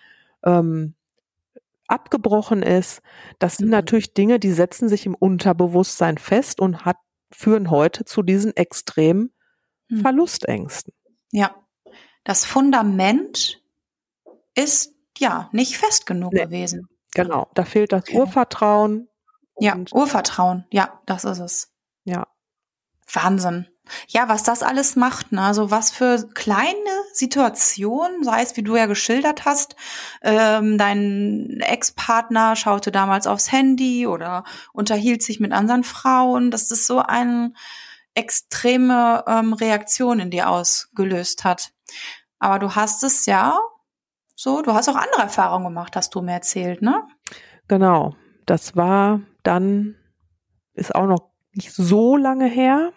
ähm, 0.43 0.93
abgebrochen 1.87 2.61
ist. 2.63 3.01
Das 3.39 3.57
sind 3.57 3.67
mhm. 3.67 3.71
natürlich 3.71 4.13
Dinge, 4.13 4.39
die 4.39 4.51
setzen 4.51 4.87
sich 4.87 5.05
im 5.05 5.15
Unterbewusstsein 5.15 6.17
fest 6.17 6.59
und 6.59 6.85
hat, 6.85 6.97
führen 7.31 7.69
heute 7.69 8.05
zu 8.05 8.21
diesen 8.21 8.55
extremen 8.55 9.31
mhm. 9.91 10.01
Verlustängsten. 10.01 10.93
Ja, 11.31 11.55
das 12.23 12.45
Fundament 12.45 13.61
ist 14.55 14.93
ja 15.17 15.49
nicht 15.51 15.77
fest 15.77 16.05
genug 16.05 16.33
nee. 16.33 16.43
gewesen. 16.43 16.87
Genau, 17.13 17.47
da 17.53 17.65
fehlt 17.65 17.91
das 17.91 18.03
okay. 18.03 18.17
Urvertrauen. 18.17 19.07
Ja, 19.59 19.75
Urvertrauen, 19.91 20.65
ja, 20.71 21.01
das 21.05 21.23
ist 21.23 21.39
es. 21.39 21.71
Ja. 22.03 22.27
Wahnsinn. 23.13 23.67
Ja, 24.07 24.29
was 24.29 24.43
das 24.43 24.63
alles 24.63 24.95
macht, 24.95 25.31
ne? 25.31 25.41
Also 25.41 25.71
was 25.71 25.91
für 25.91 26.29
kleine 26.33 26.73
Situationen, 27.13 28.23
sei 28.23 28.41
es 28.41 28.55
wie 28.55 28.63
du 28.63 28.75
ja 28.75 28.85
geschildert 28.85 29.43
hast, 29.43 29.75
ähm, 30.21 30.77
dein 30.77 31.59
Ex-Partner 31.59 32.55
schaute 32.55 32.91
damals 32.91 33.27
aufs 33.27 33.51
Handy 33.51 34.07
oder 34.07 34.45
unterhielt 34.71 35.23
sich 35.23 35.39
mit 35.39 35.51
anderen 35.51 35.83
Frauen, 35.83 36.51
das 36.51 36.69
so 36.87 36.99
eine 36.99 37.53
extreme 38.15 39.23
ähm, 39.27 39.53
Reaktion 39.53 40.19
in 40.19 40.31
dir 40.31 40.49
ausgelöst 40.49 41.43
hat. 41.43 41.71
Aber 42.39 42.59
du 42.59 42.75
hast 42.75 43.03
es 43.03 43.25
ja 43.25 43.57
so, 44.35 44.61
du 44.61 44.73
hast 44.73 44.89
auch 44.89 44.95
andere 44.95 45.21
Erfahrungen 45.21 45.65
gemacht, 45.65 45.95
hast 45.95 46.15
du 46.15 46.21
mir 46.21 46.33
erzählt, 46.33 46.81
ne? 46.81 47.07
Genau. 47.67 48.15
Das 48.45 48.75
war 48.75 49.21
dann, 49.43 49.95
ist 50.73 50.95
auch 50.95 51.05
noch 51.05 51.31
nicht 51.53 51.71
so 51.73 52.17
lange 52.17 52.47
her 52.47 52.91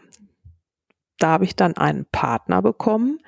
da 1.19 1.31
habe 1.31 1.45
ich 1.45 1.57
dann 1.57 1.77
einen 1.77 2.07
Partner 2.07 2.63
bekommen, 2.63 3.19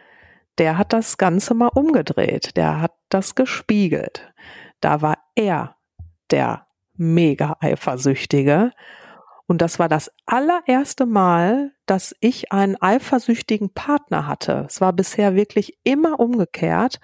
der 0.59 0.79
hat 0.79 0.93
das 0.93 1.19
Ganze 1.19 1.55
mal 1.55 1.69
umgedreht, 1.69 2.57
der 2.57 2.81
hat 2.81 2.93
das 3.09 3.35
gespiegelt. 3.35 4.33
Da 4.81 5.03
war 5.03 5.19
er 5.35 5.77
der 6.31 6.67
mega 6.95 7.57
eifersüchtige. 7.61 8.73
Und 9.47 9.63
das 9.63 9.79
war 9.79 9.89
das 9.89 10.11
allererste 10.27 11.07
Mal, 11.07 11.73
dass 11.87 12.17
ich 12.21 12.53
einen 12.53 12.77
eifersüchtigen 12.81 13.73
Partner 13.73 14.27
hatte. 14.27 14.65
Es 14.67 14.81
war 14.81 14.93
bisher 14.93 15.37
wirklich 15.37 15.79
immer 15.85 16.19
umgekehrt. 16.19 16.99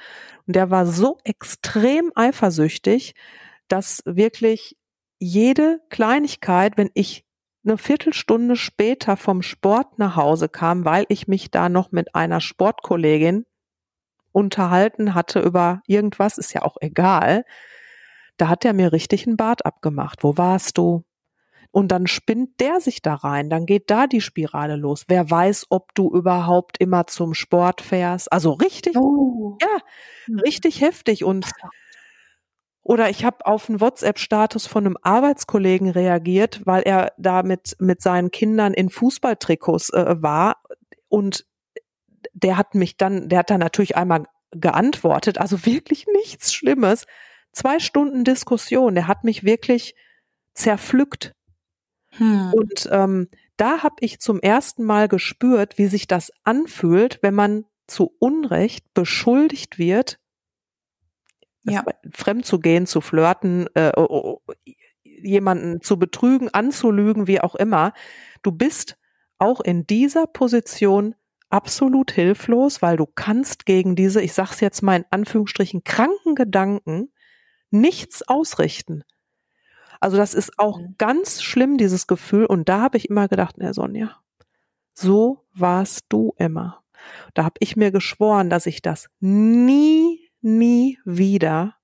Und 0.47 0.57
der 0.57 0.71
war 0.71 0.87
so 0.87 1.19
extrem 1.25 2.11
eifersüchtig, 2.17 3.15
dass 3.69 4.03
wirklich 4.05 4.77
jede 5.21 5.81
Kleinigkeit, 5.89 6.77
wenn 6.77 6.91
ich 6.95 7.25
eine 7.65 7.79
Viertelstunde 7.79 8.57
später 8.57 9.17
vom 9.17 9.43
Sport 9.43 10.01
nach 10.01 10.17
Hause 10.17 10.49
kam, 10.49 10.85
weil 10.85 11.07
ich 11.09 11.29
mich 11.29 11.53
da 11.53 11.69
noch 11.69 11.93
mit 11.93 12.17
einer 12.17 12.41
Sportkollegin 12.41 13.47
unterhalten 14.33 15.15
hatte 15.15 15.41
über 15.41 15.83
irgendwas, 15.87 16.39
ist 16.39 16.53
ja 16.55 16.63
auch 16.63 16.77
egal. 16.81 17.45
Da 18.37 18.49
hat 18.49 18.65
er 18.65 18.73
mir 18.73 18.93
richtig 18.93 19.29
einen 19.29 19.37
Bart 19.37 19.65
abgemacht. 19.65 20.25
Wo 20.25 20.37
warst 20.37 20.77
du? 20.77 21.05
Und 21.73 21.89
dann 21.89 22.07
spinnt 22.07 22.61
der 22.61 22.81
sich 22.81 23.01
da 23.01 23.15
rein, 23.15 23.49
dann 23.49 23.65
geht 23.65 23.91
da 23.91 24.07
die 24.07 24.21
Spirale 24.21 24.77
los. 24.77 25.05
Wer 25.09 25.31
weiß, 25.31 25.67
ob 25.71 25.95
du 25.95 26.11
überhaupt 26.11 26.79
immer 26.79 27.07
zum 27.07 27.33
Sport 27.33 27.81
fährst. 27.81 28.31
Also 28.31 28.53
richtig, 28.53 28.97
oh. 28.97 29.57
ja, 29.61 29.79
hm. 30.27 30.39
richtig 30.41 30.83
heftig. 30.83 31.25
Und 31.25 31.51
oder 32.83 33.09
ich 33.09 33.25
habe 33.25 33.47
auf 33.47 33.69
einen 33.69 33.81
WhatsApp-Status 33.81 34.67
von 34.67 34.85
einem 34.85 34.99
Arbeitskollegen 35.01 35.89
reagiert, 35.89 36.61
weil 36.65 36.83
er 36.83 37.13
da 37.17 37.43
mit, 37.43 37.77
mit 37.79 38.03
seinen 38.03 38.31
Kindern 38.31 38.75
in 38.75 38.91
Fußballtrikots 38.91 39.91
äh, 39.91 40.21
war. 40.21 40.63
Und 41.09 41.47
der 42.33 42.57
hat 42.57 42.75
mich 42.75 42.97
dann, 42.97 43.29
der 43.29 43.41
hat 43.41 43.51
dann 43.51 43.61
natürlich 43.61 43.97
einmal 43.97 44.25
geantwortet, 44.51 45.39
also 45.39 45.65
wirklich 45.65 46.07
nichts 46.07 46.53
Schlimmes. 46.53 47.07
Zwei 47.53 47.79
Stunden 47.79 48.25
Diskussion, 48.25 48.95
der 48.95 49.07
hat 49.07 49.25
mich 49.25 49.45
wirklich 49.45 49.95
zerpflückt. 50.55 51.35
Hm. 52.13 52.53
Und 52.53 52.89
ähm, 52.91 53.29
da 53.57 53.83
habe 53.83 53.97
ich 54.01 54.21
zum 54.21 54.41
ersten 54.41 54.85
Mal 54.85 55.09
gespürt, 55.09 55.79
wie 55.79 55.87
sich 55.87 56.07
das 56.07 56.33
anfühlt, 56.45 57.19
wenn 57.23 57.35
man 57.35 57.65
zu 57.87 58.15
Unrecht 58.19 58.93
beschuldigt 58.95 59.79
wird, 59.79 60.19
ja. 61.65 61.85
fremd 62.13 62.47
zu 62.47 62.59
gehen, 62.59 62.87
zu 62.87 63.01
flirten, 63.01 63.69
äh, 63.75 63.93
jemanden 65.05 65.81
zu 65.81 65.99
betrügen, 65.99 66.49
anzulügen, 66.49 67.27
wie 67.27 67.41
auch 67.41 67.55
immer. 67.55 67.93
Du 68.43 68.53
bist 68.53 68.99
auch 69.39 69.61
in 69.61 69.87
dieser 69.87 70.27
Position 70.27 71.15
absolut 71.51 72.11
hilflos, 72.11 72.83
weil 72.83 72.97
du 72.97 73.07
kannst 73.07 73.67
gegen 73.67 73.95
diese, 73.95 74.23
ich 74.23 74.33
sag's 74.33 74.61
jetzt 74.61 74.83
mal 74.83 74.97
in 74.97 75.05
Anführungsstrichen, 75.11 75.85
kranken 75.85 76.35
Gedanken 76.35 77.13
nichts 77.71 78.27
ausrichten. 78.27 79.05
Also 80.03 80.17
das 80.17 80.35
ist 80.35 80.59
auch 80.59 80.79
mhm. 80.79 80.95
ganz 80.99 81.43
schlimm, 81.43 81.79
dieses 81.79 82.07
Gefühl. 82.07 82.47
Und 82.47 82.69
da 82.69 82.81
habe 82.81 82.97
ich 82.97 83.09
immer 83.09 83.29
gedacht, 83.29 83.59
ne 83.59 83.73
Sonja, 83.73 84.17
so 84.95 85.45
warst 85.55 86.07
du 86.09 86.35
immer. 86.37 86.83
Da 87.35 87.45
habe 87.45 87.57
ich 87.61 87.77
mir 87.77 87.91
geschworen, 87.91 88.51
dass 88.51 88.67
ich 88.67 88.83
das 88.83 89.09
nie 89.21 90.31
nie 90.43 90.99
wieder 91.05 91.77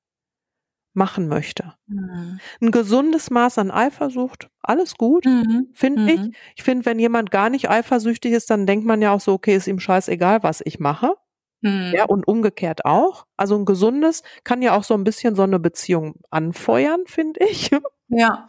machen 0.92 1.28
möchte. 1.28 1.74
Mhm. 1.86 2.40
Ein 2.60 2.70
gesundes 2.72 3.30
Maß 3.30 3.58
an 3.58 3.70
Eifersucht, 3.70 4.50
alles 4.62 4.96
gut, 4.96 5.24
mhm. 5.24 5.68
finde 5.72 6.02
mhm. 6.02 6.08
ich. 6.08 6.36
Ich 6.56 6.62
finde, 6.64 6.86
wenn 6.86 6.98
jemand 6.98 7.30
gar 7.30 7.50
nicht 7.50 7.70
eifersüchtig 7.70 8.32
ist, 8.32 8.50
dann 8.50 8.66
denkt 8.66 8.84
man 8.84 9.00
ja 9.00 9.12
auch 9.12 9.20
so, 9.20 9.32
okay, 9.32 9.54
ist 9.54 9.68
ihm 9.68 9.78
scheißegal, 9.78 10.42
was 10.42 10.60
ich 10.64 10.80
mache. 10.80 11.14
Mhm. 11.60 11.92
Ja, 11.94 12.04
und 12.04 12.26
umgekehrt 12.26 12.84
auch. 12.84 13.26
Also 13.36 13.56
ein 13.56 13.64
gesundes 13.64 14.22
kann 14.44 14.60
ja 14.60 14.76
auch 14.76 14.84
so 14.84 14.94
ein 14.94 15.04
bisschen 15.04 15.36
so 15.36 15.42
eine 15.42 15.58
Beziehung 15.58 16.16
anfeuern, 16.30 17.04
finde 17.06 17.44
ich. 17.44 17.70
Ja. 18.08 18.48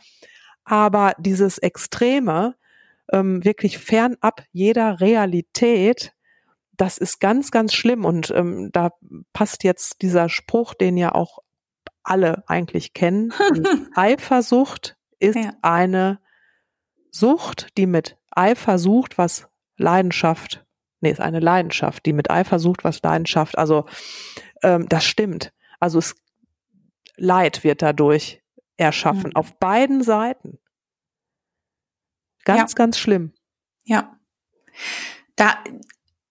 Aber 0.63 1.13
dieses 1.17 1.57
Extreme, 1.57 2.55
ähm, 3.11 3.43
wirklich 3.43 3.77
fernab 3.77 4.43
jeder 4.51 4.99
Realität, 4.99 6.13
das 6.77 6.97
ist 6.97 7.19
ganz, 7.19 7.51
ganz 7.51 7.73
schlimm. 7.73 8.05
Und 8.05 8.31
ähm, 8.31 8.69
da 8.71 8.91
passt 9.33 9.63
jetzt 9.63 10.01
dieser 10.01 10.29
Spruch, 10.29 10.73
den 10.73 10.97
ja 10.97 11.13
auch 11.13 11.39
alle 12.03 12.43
eigentlich 12.47 12.93
kennen. 12.93 13.33
Eifersucht 13.95 14.97
ist 15.19 15.35
ja. 15.35 15.53
eine 15.61 16.19
Sucht, 17.11 17.69
die 17.77 17.85
mit 17.85 18.17
Eifersucht 18.31 19.17
was 19.17 19.47
Leidenschaft, 19.77 20.65
nee, 21.01 21.11
ist 21.11 21.21
eine 21.21 21.39
Leidenschaft, 21.39 22.05
die 22.05 22.13
mit 22.13 22.29
Eifersucht 22.29 22.83
was 22.83 23.01
Leidenschaft, 23.01 23.57
also 23.57 23.85
ähm, 24.61 24.87
das 24.89 25.05
stimmt. 25.05 25.53
Also 25.79 25.99
es 25.99 26.15
Leid 27.15 27.63
wird 27.63 27.81
dadurch 27.81 28.41
erschaffen, 28.79 29.31
mhm. 29.31 29.36
auf 29.36 29.57
beiden 29.59 30.03
Seiten. 30.03 30.59
Ganz, 32.45 32.71
ja. 32.71 32.75
ganz 32.75 32.98
schlimm. 32.98 33.33
Ja. 33.83 34.17
Da, 35.36 35.57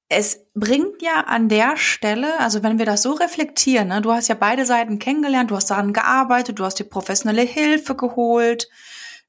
es 0.08 0.46
bringt 0.54 1.02
ja 1.02 1.24
an 1.26 1.48
der 1.48 1.76
Stelle, 1.76 2.40
also 2.40 2.62
wenn 2.62 2.78
wir 2.78 2.86
das 2.86 3.02
so 3.02 3.12
reflektieren, 3.12 3.88
ne, 3.88 4.00
du 4.00 4.12
hast 4.12 4.28
ja 4.28 4.34
beide 4.34 4.64
Seiten 4.64 4.98
kennengelernt, 4.98 5.50
du 5.50 5.56
hast 5.56 5.70
daran 5.70 5.92
gearbeitet, 5.92 6.58
du 6.58 6.64
hast 6.64 6.78
dir 6.78 6.84
professionelle 6.84 7.42
Hilfe 7.42 7.94
geholt. 7.94 8.68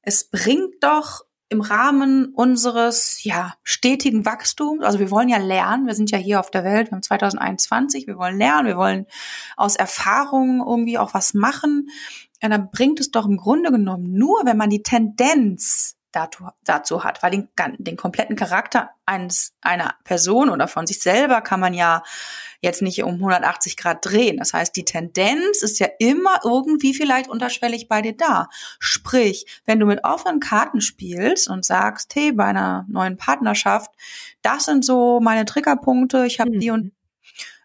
Es 0.02 0.30
bringt 0.30 0.82
doch 0.82 1.20
im 1.50 1.60
Rahmen 1.60 2.32
unseres 2.34 3.22
ja 3.24 3.54
stetigen 3.62 4.24
Wachstums, 4.24 4.84
also 4.84 5.00
wir 5.00 5.10
wollen 5.10 5.28
ja 5.28 5.38
lernen, 5.38 5.86
wir 5.86 5.94
sind 5.94 6.10
ja 6.10 6.18
hier 6.18 6.40
auf 6.40 6.50
der 6.50 6.64
Welt, 6.64 6.88
wir 6.88 6.92
haben 6.92 7.02
2021, 7.02 8.06
wir 8.06 8.16
wollen 8.16 8.38
lernen, 8.38 8.68
wir 8.68 8.76
wollen 8.76 9.06
aus 9.56 9.76
Erfahrungen 9.76 10.60
irgendwie 10.60 10.96
auch 10.96 11.12
was 11.12 11.34
machen. 11.34 11.88
Ja, 12.42 12.48
dann 12.48 12.70
bringt 12.70 13.00
es 13.00 13.10
doch 13.10 13.26
im 13.26 13.36
Grunde 13.36 13.70
genommen 13.70 14.12
nur, 14.12 14.42
wenn 14.44 14.56
man 14.56 14.70
die 14.70 14.82
Tendenz 14.82 15.96
dazu, 16.12 16.48
dazu 16.64 17.04
hat, 17.04 17.22
weil 17.22 17.30
den, 17.30 17.48
den 17.78 17.96
kompletten 17.96 18.36
Charakter 18.36 18.90
eines, 19.06 19.52
einer 19.60 19.94
Person 20.04 20.50
oder 20.50 20.68
von 20.68 20.86
sich 20.86 21.00
selber 21.00 21.40
kann 21.40 21.60
man 21.60 21.74
ja 21.74 22.02
jetzt 22.60 22.82
nicht 22.82 23.02
um 23.02 23.14
180 23.14 23.76
Grad 23.76 24.04
drehen. 24.04 24.36
Das 24.38 24.52
heißt, 24.52 24.74
die 24.76 24.84
Tendenz 24.84 25.62
ist 25.62 25.78
ja 25.78 25.88
immer 25.98 26.40
irgendwie 26.44 26.94
vielleicht 26.94 27.28
unterschwellig 27.28 27.88
bei 27.88 28.02
dir 28.02 28.16
da. 28.16 28.48
Sprich, 28.78 29.46
wenn 29.66 29.80
du 29.80 29.86
mit 29.86 30.04
offenen 30.04 30.40
Karten 30.40 30.80
spielst 30.80 31.48
und 31.48 31.64
sagst, 31.64 32.14
hey, 32.14 32.32
bei 32.32 32.46
einer 32.46 32.86
neuen 32.88 33.16
Partnerschaft, 33.16 33.90
das 34.42 34.64
sind 34.64 34.84
so 34.84 35.20
meine 35.20 35.44
Triggerpunkte, 35.44 36.26
ich 36.26 36.40
habe 36.40 36.50
mhm. 36.50 36.60
die 36.60 36.70
und 36.70 36.92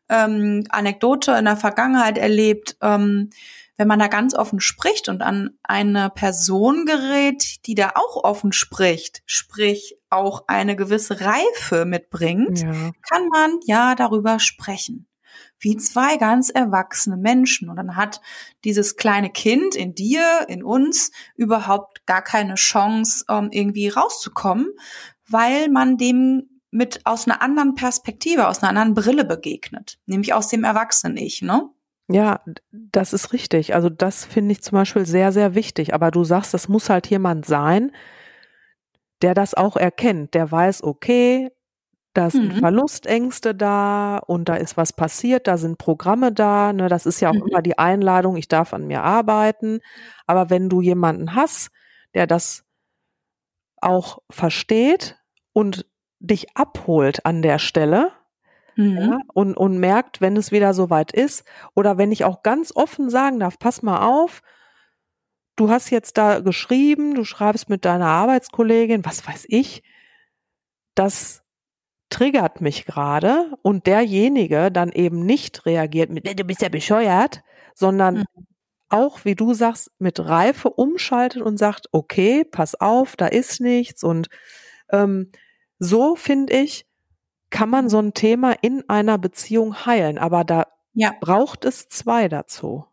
ähm, 0.08 0.66
Anekdote 0.70 1.32
in 1.34 1.46
der 1.46 1.58
Vergangenheit 1.58 2.18
erlebt, 2.18 2.78
ähm, 2.82 3.32
wenn 3.78 3.88
man 3.88 4.00
da 4.00 4.08
ganz 4.08 4.34
offen 4.34 4.60
spricht 4.60 5.10
und 5.10 5.22
an 5.22 5.58
eine 5.64 6.10
Person 6.10 6.86
gerät, 6.86 7.66
die 7.66 7.76
da 7.76 7.92
auch 7.96 8.24
offen 8.24 8.52
spricht, 8.52 9.22
sprich 9.26 9.98
auch 10.10 10.46
eine 10.48 10.76
gewisse 10.76 11.20
Reife 11.22 11.86
mitbringt, 11.86 12.62
ja. 12.62 12.92
kann 13.10 13.28
man 13.30 13.60
ja 13.66 13.96
darüber 13.96 14.40
sprechen. 14.40 15.08
Wie 15.60 15.76
zwei 15.78 16.18
ganz 16.18 16.50
erwachsene 16.50 17.18
Menschen. 17.18 17.70
Und 17.70 17.76
dann 17.78 17.96
hat 17.96 18.22
dieses 18.64 18.96
kleine 18.96 19.30
Kind 19.30 19.76
in 19.76 19.94
dir, 19.94 20.46
in 20.48 20.64
uns, 20.64 21.12
überhaupt 21.36 22.06
gar 22.06 22.22
keine 22.22 22.56
Chance, 22.56 23.26
um 23.28 23.52
irgendwie 23.52 23.90
rauszukommen, 23.90 24.68
weil 25.28 25.70
man 25.70 25.98
dem 25.98 26.50
mit 26.72 27.06
aus 27.06 27.26
einer 27.26 27.42
anderen 27.42 27.74
Perspektive, 27.76 28.48
aus 28.48 28.62
einer 28.62 28.70
anderen 28.70 28.94
Brille 28.94 29.24
begegnet, 29.24 29.98
nämlich 30.06 30.34
aus 30.34 30.50
dem 30.50 30.64
Erwachsenen-Ich, 30.66 31.42
ne? 31.42 31.70
Ja, 32.08 32.42
das 32.72 33.14
ist 33.14 33.34
richtig. 33.34 33.74
Also 33.74 33.90
das 33.90 34.26
finde 34.26 34.52
ich 34.52 34.62
zum 34.62 34.78
Beispiel 34.78 35.06
sehr, 35.06 35.32
sehr 35.32 35.56
wichtig. 35.56 35.94
Aber 35.94 36.12
du 36.12 36.24
sagst, 36.24 36.54
das 36.54 36.68
muss 36.68 36.90
halt 36.90 37.08
jemand 37.08 37.46
sein, 37.46 37.92
der 39.22 39.34
das 39.34 39.54
auch 39.56 39.76
erkennt, 39.76 40.34
der 40.34 40.52
weiß, 40.52 40.84
okay, 40.84 41.50
da 42.14 42.30
sind 42.30 42.56
mhm. 42.56 42.60
Verlustängste 42.60 43.54
da 43.54 44.18
und 44.18 44.48
da 44.48 44.56
ist 44.56 44.78
was 44.78 44.94
passiert, 44.94 45.48
da 45.48 45.58
sind 45.58 45.78
Programme 45.78 46.32
da. 46.32 46.72
Ne, 46.72 46.88
das 46.88 47.06
ist 47.06 47.20
ja 47.20 47.30
auch 47.30 47.34
mhm. 47.34 47.48
immer 47.50 47.62
die 47.62 47.78
Einladung, 47.78 48.38
ich 48.38 48.48
darf 48.48 48.74
an 48.74 48.88
mir 48.88 49.04
arbeiten. 49.04 49.80
Aber 50.26 50.50
wenn 50.50 50.70
du 50.70 50.82
jemanden 50.82 51.36
hast, 51.36 51.72
der 52.14 52.26
das 52.28 52.64
auch 53.82 54.20
versteht 54.30 55.18
und 55.54 55.86
dich 56.20 56.56
abholt 56.56 57.26
an 57.26 57.42
der 57.42 57.60
Stelle, 57.60 58.12
mhm. 58.76 58.98
ja, 58.98 59.20
und, 59.34 59.56
und 59.56 59.78
merkt, 59.78 60.22
wenn 60.22 60.38
es 60.38 60.52
wieder 60.52 60.74
soweit 60.74 61.12
ist, 61.12 61.44
oder 61.74 61.98
wenn 61.98 62.12
ich 62.12 62.24
auch 62.24 62.44
ganz 62.44 62.72
offen 62.76 63.10
sagen 63.10 63.40
darf, 63.40 63.60
pass 63.60 63.82
mal 63.82 64.06
auf, 64.06 64.42
du 65.56 65.70
hast 65.70 65.90
jetzt 65.90 66.18
da 66.18 66.40
geschrieben, 66.40 67.16
du 67.16 67.24
schreibst 67.24 67.70
mit 67.70 67.86
deiner 67.86 68.08
Arbeitskollegin, 68.08 69.06
was 69.06 69.28
weiß 69.28 69.46
ich, 69.50 69.84
das 70.96 71.44
triggert 72.10 72.62
mich 72.62 72.86
gerade 72.86 73.52
und 73.62 73.88
derjenige 73.88 74.72
dann 74.72 74.92
eben 74.92 75.26
nicht 75.26 75.66
reagiert 75.66 76.10
mit, 76.10 76.40
du 76.40 76.44
bist 76.44 76.62
ja 76.62 76.70
bescheuert, 76.70 77.42
sondern 77.74 78.20
mhm. 78.20 78.48
auch, 78.90 79.26
wie 79.26 79.36
du 79.36 79.54
sagst, 79.54 79.92
mit 80.00 80.20
Reife 80.20 80.70
umschaltet 80.70 81.42
und 81.42 81.58
sagt, 81.58 81.88
okay, 81.92 82.46
pass 82.46 82.76
auf, 82.76 83.16
da 83.16 83.28
ist 83.28 83.60
nichts 83.60 84.04
und 84.04 84.30
ähm, 84.92 85.32
so 85.80 86.16
finde 86.16 86.54
ich, 86.54 86.86
kann 87.50 87.70
man 87.70 87.90
so 87.90 88.00
ein 88.00 88.14
Thema 88.14 88.54
in 88.62 88.84
einer 88.90 89.18
Beziehung 89.18 89.86
heilen, 89.86 90.18
aber 90.18 90.44
da 90.44 90.66
ja. 90.94 91.14
braucht 91.20 91.66
es 91.66 91.88
zwei 91.88 92.28
dazu. 92.28 92.86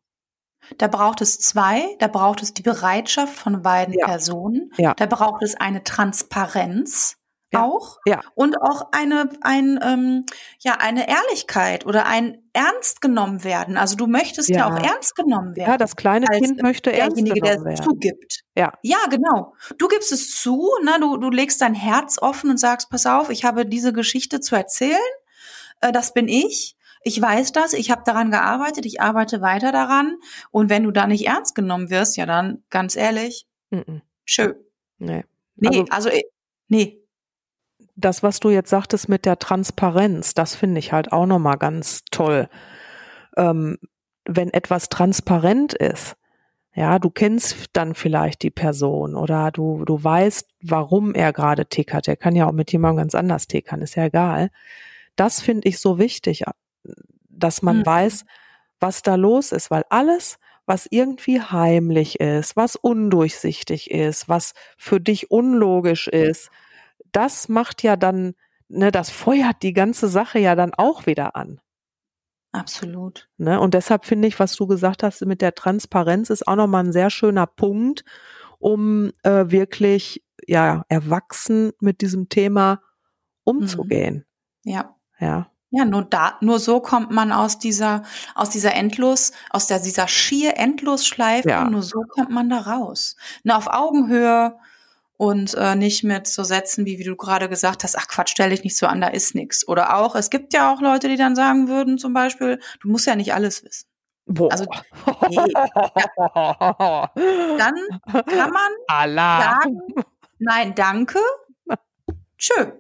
Da 0.78 0.87
braucht 0.87 1.21
es 1.21 1.40
zwei, 1.40 1.97
da 1.99 2.06
braucht 2.06 2.42
es 2.42 2.54
die 2.54 2.62
Bereitschaft 2.62 3.35
von 3.35 3.62
beiden 3.62 3.94
ja. 3.94 4.06
Personen, 4.06 4.71
ja. 4.76 4.94
da 4.94 5.06
braucht 5.06 5.42
es 5.42 5.56
eine 5.56 5.82
Transparenz 5.82 7.16
ja. 7.52 7.64
auch 7.64 7.99
ja. 8.06 8.21
und 8.35 8.61
auch 8.61 8.88
eine 8.92 9.28
ein 9.40 9.78
ähm, 9.82 10.26
ja 10.61 10.76
eine 10.80 11.09
Ehrlichkeit 11.09 11.87
oder 11.87 12.06
ein 12.06 12.42
ernst 12.52 13.00
genommen 13.00 13.44
werden. 13.44 13.76
Also 13.76 13.97
du 13.97 14.06
möchtest 14.06 14.49
ja, 14.49 14.59
ja 14.59 14.66
auch 14.68 14.82
ernst 14.82 15.14
genommen 15.14 15.56
werden. 15.56 15.71
Ja, 15.71 15.78
das 15.78 15.97
kleine 15.97 16.26
Kind 16.26 16.62
möchte 16.62 16.92
ernst 16.92 17.16
genommen 17.16 17.40
der 17.40 17.64
werden. 17.64 17.76
zugibt. 17.76 18.42
Ja. 18.56 18.73
Ja, 18.82 18.99
genau. 19.11 19.54
Du 19.78 19.88
gibst 19.88 20.12
es 20.12 20.40
zu, 20.40 20.68
ne? 20.82 20.99
Du 21.00 21.16
du 21.16 21.30
legst 21.30 21.61
dein 21.61 21.75
Herz 21.75 22.18
offen 22.21 22.50
und 22.50 22.59
sagst, 22.59 22.90
pass 22.90 23.06
auf, 23.06 23.30
ich 23.30 23.44
habe 23.44 23.66
diese 23.66 23.92
Geschichte 23.92 24.40
zu 24.40 24.54
erzählen. 24.56 24.99
Äh, 25.80 25.92
das 25.92 26.14
bin 26.14 26.28
ich. 26.28 26.76
Ich 27.04 27.21
weiß 27.21 27.52
das, 27.52 27.73
ich 27.73 27.90
habe 27.90 28.02
daran 28.04 28.30
gearbeitet, 28.30 28.87
ich 28.87 29.00
arbeite 29.00 29.40
weiter 29.40 29.73
daran. 29.73 30.18
Und 30.50 30.71
wenn 30.71 30.85
du 30.85 30.92
da 30.92 31.06
nicht 31.06 31.26
ernst 31.26 31.54
genommen 31.54 31.90
wirst, 31.90 32.16
ja 32.16 32.26
dann, 32.26 32.62
ganz 32.71 32.94
ehrlich, 32.94 33.47
mm 33.71 33.78
-mm. 33.78 34.00
schön. 34.25 34.54
Nee. 34.99 35.25
Nee, 35.56 35.68
also, 35.68 35.87
also 35.90 36.09
äh, 36.11 36.23
nee, 36.68 37.01
das, 37.94 38.22
was 38.22 38.40
du 38.40 38.50
jetzt 38.50 38.70
sagtest 38.70 39.08
mit 39.08 39.25
der 39.25 39.38
Transparenz, 39.38 40.34
das 40.34 40.54
finde 40.54 40.78
ich 40.78 40.92
halt 40.92 41.12
auch 41.12 41.26
nochmal 41.26 41.58
ganz 41.58 42.04
toll. 42.11 42.49
Ähm, 43.37 43.78
wenn 44.25 44.52
etwas 44.52 44.88
transparent 44.88 45.75
ist, 45.75 46.16
ja, 46.75 46.99
du 46.99 47.11
kennst 47.11 47.66
dann 47.75 47.94
vielleicht 47.94 48.42
die 48.42 48.50
Person 48.50 49.14
oder 49.14 49.50
du, 49.50 49.84
du 49.84 50.02
weißt, 50.02 50.49
warum 50.62 51.14
er 51.14 51.32
gerade 51.32 51.66
tickert. 51.66 52.08
Er 52.08 52.16
kann 52.16 52.34
ja 52.34 52.46
auch 52.46 52.52
mit 52.52 52.72
jemandem 52.72 53.02
ganz 53.02 53.14
anders 53.14 53.46
tickern, 53.46 53.82
ist 53.82 53.96
ja 53.96 54.06
egal. 54.06 54.50
Das 55.16 55.42
finde 55.42 55.68
ich 55.68 55.78
so 55.78 55.99
wichtig, 55.99 56.44
dass 57.28 57.61
man 57.61 57.78
mhm. 57.78 57.87
weiß, 57.87 58.25
was 58.80 59.02
da 59.02 59.16
los 59.16 59.52
ist, 59.52 59.70
weil 59.70 59.84
alles, 59.90 60.38
was 60.64 60.87
irgendwie 60.90 61.42
heimlich 61.42 62.20
ist, 62.20 62.57
was 62.57 62.76
undurchsichtig 62.76 63.90
ist, 63.90 64.31
was 64.31 64.55
für 64.78 64.98
dich 64.98 65.31
unlogisch 65.31 66.09
ist, 66.09 66.50
das 67.12 67.48
macht 67.48 67.83
ja 67.83 67.96
dann, 67.96 68.35
ne, 68.68 68.90
das 68.90 69.11
feuert 69.11 69.62
die 69.62 69.72
ganze 69.72 70.09
Sache 70.09 70.38
ja 70.38 70.55
dann 70.55 70.75
auch 70.75 71.07
wieder 71.07 71.37
an. 71.37 71.61
Absolut. 72.53 73.29
Ne? 73.38 73.59
Und 73.59 73.75
deshalb 73.75 74.05
finde 74.05 74.29
ich, 74.29 74.38
was 74.38 74.55
du 74.57 74.66
gesagt 74.66 75.03
hast 75.03 75.25
mit 75.25 75.40
der 75.40 75.55
Transparenz, 75.55 76.29
ist 76.29 76.46
auch 76.46 76.57
nochmal 76.57 76.85
ein 76.85 76.92
sehr 76.92 77.09
schöner 77.09 77.46
Punkt, 77.46 78.05
um 78.59 79.11
äh, 79.22 79.46
wirklich 79.48 80.22
ja 80.46 80.85
erwachsen 80.88 81.72
mit 81.81 82.03
diesem 82.03 82.29
Thema 82.29 82.83
umzugehen. 83.44 84.27
Mhm. 84.64 84.72
Ja. 84.72 84.96
Ja. 85.18 85.48
Ja, 85.75 85.87
nur 85.87 86.03
da, 86.03 86.37
nur 86.42 86.59
so 86.59 86.81
kommt 86.81 87.11
man 87.11 87.33
aus 87.33 87.59
dieser, 87.59 88.03
aus 88.35 88.51
dieser 88.51 88.75
Endlos, 88.75 89.33
aus 89.48 89.68
der, 89.68 89.79
dieser 89.81 90.07
schier 90.07 90.59
Endlosschleife, 90.59 91.48
ja. 91.48 91.64
nur 91.64 91.83
so 91.83 92.03
kommt 92.11 92.31
man 92.31 92.51
da 92.51 92.59
raus. 92.59 93.16
Ne, 93.42 93.57
auf 93.57 93.68
Augenhöhe, 93.68 94.59
und 95.16 95.55
äh, 95.55 95.75
nicht 95.77 96.05
mit 96.05 96.27
so 96.27 96.42
Sätzen, 96.42 96.85
wie, 96.85 96.98
wie 96.98 97.05
du 97.05 97.16
gerade 97.16 97.48
gesagt 97.48 97.85
hast, 97.85 97.96
ach 97.96 98.09
Quatsch, 98.09 98.31
stell 98.31 98.51
dich 98.51 98.64
nicht 98.64 98.77
so 98.77 98.87
an, 98.87 99.01
da 99.01 99.09
ist 99.09 99.35
nichts. 99.35 99.66
Oder 99.66 99.96
auch, 99.96 100.14
es 100.14 100.31
gibt 100.31 100.53
ja 100.53 100.72
auch 100.72 100.81
Leute, 100.81 101.09
die 101.09 101.16
dann 101.16 101.37
sagen 101.37 101.68
würden, 101.68 101.98
zum 101.98 102.12
Beispiel, 102.12 102.59
du 102.81 102.88
musst 102.88 103.07
ja 103.07 103.14
nicht 103.16 103.35
alles 103.35 103.64
wissen. 103.64 103.87
Boah. 104.27 104.53
Also, 104.53 104.66
nee, 105.29 105.37
ja. 105.37 107.11
dann 107.59 107.75
kann 108.27 108.51
man 108.51 108.72
Allah. 108.88 109.59
sagen, 109.61 109.81
nein, 110.38 110.75
danke, 110.75 111.18
schön. 112.37 112.72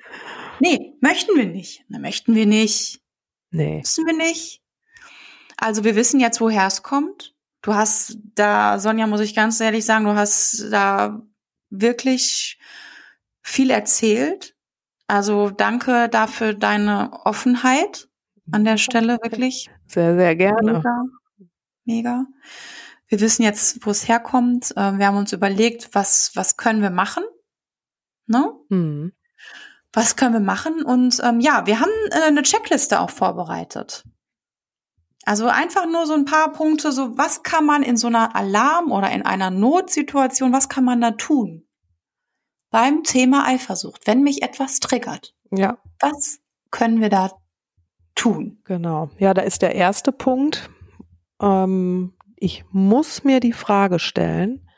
Nee, 0.60 0.94
möchten 1.00 1.36
wir 1.36 1.46
nicht. 1.46 1.84
Na, 1.88 1.98
möchten 1.98 2.34
wir 2.34 2.46
nicht. 2.46 3.00
Nee. 3.50 3.80
Wissen 3.82 4.06
wir 4.06 4.16
nicht. 4.16 4.62
Also 5.56 5.84
wir 5.84 5.94
wissen 5.96 6.20
jetzt, 6.20 6.40
woher 6.40 6.66
es 6.66 6.82
kommt. 6.82 7.34
Du 7.60 7.74
hast 7.74 8.18
da, 8.34 8.78
Sonja, 8.78 9.06
muss 9.06 9.20
ich 9.20 9.34
ganz 9.34 9.60
ehrlich 9.60 9.84
sagen, 9.84 10.04
du 10.04 10.14
hast 10.14 10.72
da 10.72 11.22
wirklich 11.72 12.58
viel 13.42 13.70
erzählt. 13.70 14.54
Also 15.06 15.50
danke 15.50 16.08
dafür 16.08 16.54
deine 16.54 17.10
Offenheit 17.24 18.08
an 18.50 18.64
der 18.64 18.76
Stelle 18.76 19.18
wirklich. 19.22 19.70
Sehr, 19.86 20.16
sehr 20.16 20.36
gerne. 20.36 20.74
Mega. 20.74 21.04
Mega. 21.84 22.26
Wir 23.08 23.20
wissen 23.20 23.42
jetzt, 23.42 23.84
wo 23.84 23.90
es 23.90 24.08
herkommt. 24.08 24.70
Äh, 24.76 24.98
wir 24.98 25.06
haben 25.06 25.16
uns 25.16 25.32
überlegt, 25.32 25.90
was, 25.92 26.32
was 26.34 26.56
können 26.56 26.80
wir 26.80 26.90
machen? 26.90 27.24
Ne? 28.26 28.52
Mhm. 28.68 29.12
Was 29.92 30.16
können 30.16 30.32
wir 30.32 30.40
machen? 30.40 30.82
Und 30.82 31.20
ähm, 31.22 31.40
ja, 31.40 31.66
wir 31.66 31.80
haben 31.80 31.90
äh, 32.10 32.22
eine 32.22 32.42
Checkliste 32.42 33.00
auch 33.00 33.10
vorbereitet. 33.10 34.04
Also 35.24 35.46
einfach 35.46 35.86
nur 35.86 36.06
so 36.06 36.14
ein 36.14 36.24
paar 36.24 36.52
Punkte, 36.52 36.90
so 36.90 37.16
was 37.16 37.42
kann 37.42 37.64
man 37.64 37.82
in 37.82 37.96
so 37.96 38.08
einer 38.08 38.34
Alarm- 38.34 38.90
oder 38.90 39.10
in 39.12 39.22
einer 39.22 39.50
Notsituation, 39.50 40.52
was 40.52 40.68
kann 40.68 40.84
man 40.84 41.00
da 41.00 41.12
tun? 41.12 41.64
Beim 42.70 43.04
Thema 43.04 43.46
Eifersucht, 43.46 44.06
wenn 44.06 44.22
mich 44.22 44.42
etwas 44.42 44.80
triggert. 44.80 45.34
Ja. 45.50 45.78
Was 46.00 46.40
können 46.70 47.00
wir 47.00 47.10
da 47.10 47.30
tun? 48.14 48.60
Genau. 48.64 49.10
Ja, 49.18 49.34
da 49.34 49.42
ist 49.42 49.62
der 49.62 49.74
erste 49.74 50.10
Punkt. 50.10 50.70
Ähm, 51.40 52.14
ich 52.36 52.64
muss 52.70 53.24
mir 53.24 53.40
die 53.40 53.52
Frage 53.52 53.98
stellen, 53.98 54.68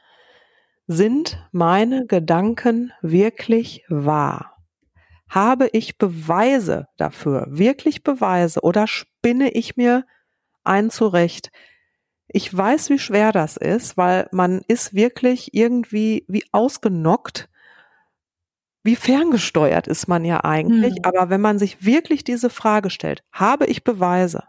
sind 0.87 1.43
meine 1.53 2.07
Gedanken 2.07 2.93
wirklich 3.01 3.85
wahr? 3.89 4.57
Habe 5.31 5.69
ich 5.73 5.97
Beweise 5.97 6.89
dafür, 6.99 7.47
wirklich 7.49 8.03
Beweise 8.03 8.61
oder 8.61 8.87
spinne 8.87 9.51
ich 9.51 9.77
mir 9.77 10.05
ein 10.65 10.91
zurecht. 10.91 11.51
Ich 12.29 12.55
weiß, 12.55 12.91
wie 12.91 12.99
schwer 12.99 13.33
das 13.33 13.57
ist, 13.57 13.97
weil 13.97 14.29
man 14.33 14.63
ist 14.67 14.95
wirklich 14.95 15.55
irgendwie 15.55 16.25
wie 16.29 16.45
ausgenockt. 16.53 17.49
Wie 18.83 18.97
ferngesteuert 18.97 19.87
ist 19.89 20.09
man 20.09 20.25
ja 20.25 20.45
eigentlich. 20.45 20.97
Hm. 20.97 21.05
Aber 21.05 21.31
wenn 21.31 21.41
man 21.41 21.59
sich 21.59 21.85
wirklich 21.85 22.25
diese 22.25 22.51
Frage 22.51 22.91
stellt, 22.91 23.23
habe 23.33 23.67
ich 23.67 23.85
Beweise? 23.85 24.45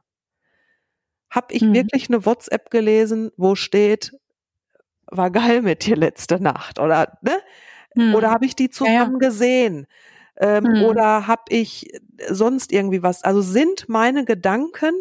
Habe 1.29 1.53
ich 1.53 1.61
hm. 1.61 1.73
wirklich 1.73 2.09
eine 2.09 2.25
WhatsApp 2.25 2.69
gelesen, 2.69 3.31
wo 3.37 3.55
steht, 3.55 4.13
war 5.07 5.31
geil 5.31 5.61
mit 5.61 5.85
dir 5.85 5.95
letzte 5.95 6.41
Nacht 6.41 6.79
oder 6.79 7.17
ne? 7.21 7.37
Hm. 7.95 8.15
Oder 8.15 8.31
habe 8.31 8.45
ich 8.45 8.55
die 8.55 8.69
zusammen 8.69 8.93
ja, 8.93 9.03
ja. 9.03 9.17
gesehen? 9.17 9.87
Ähm, 10.37 10.65
hm. 10.65 10.83
Oder 10.83 11.27
habe 11.27 11.43
ich 11.49 11.87
sonst 12.29 12.71
irgendwie 12.71 13.03
was? 13.03 13.23
Also 13.23 13.41
sind 13.41 13.87
meine 13.87 14.25
Gedanken 14.25 14.93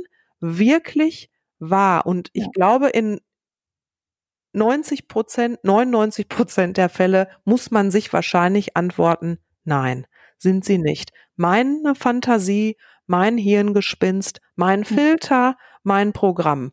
wirklich 0.44 1.30
wahr. 1.58 2.06
Und 2.06 2.30
ich 2.32 2.44
ja. 2.44 2.50
glaube, 2.52 2.88
in 2.88 3.20
90 4.52 5.08
Prozent, 5.08 5.58
99 5.64 6.28
Prozent 6.28 6.76
der 6.76 6.88
Fälle 6.88 7.28
muss 7.44 7.70
man 7.70 7.90
sich 7.90 8.12
wahrscheinlich 8.12 8.76
antworten, 8.76 9.38
nein, 9.64 10.06
sind 10.38 10.64
sie 10.64 10.78
nicht. 10.78 11.12
Meine 11.36 11.94
Fantasie, 11.94 12.76
mein 13.06 13.36
Hirngespinst, 13.36 14.40
mein 14.54 14.84
hm. 14.84 14.96
Filter, 14.96 15.56
mein 15.82 16.12
Programm. 16.12 16.72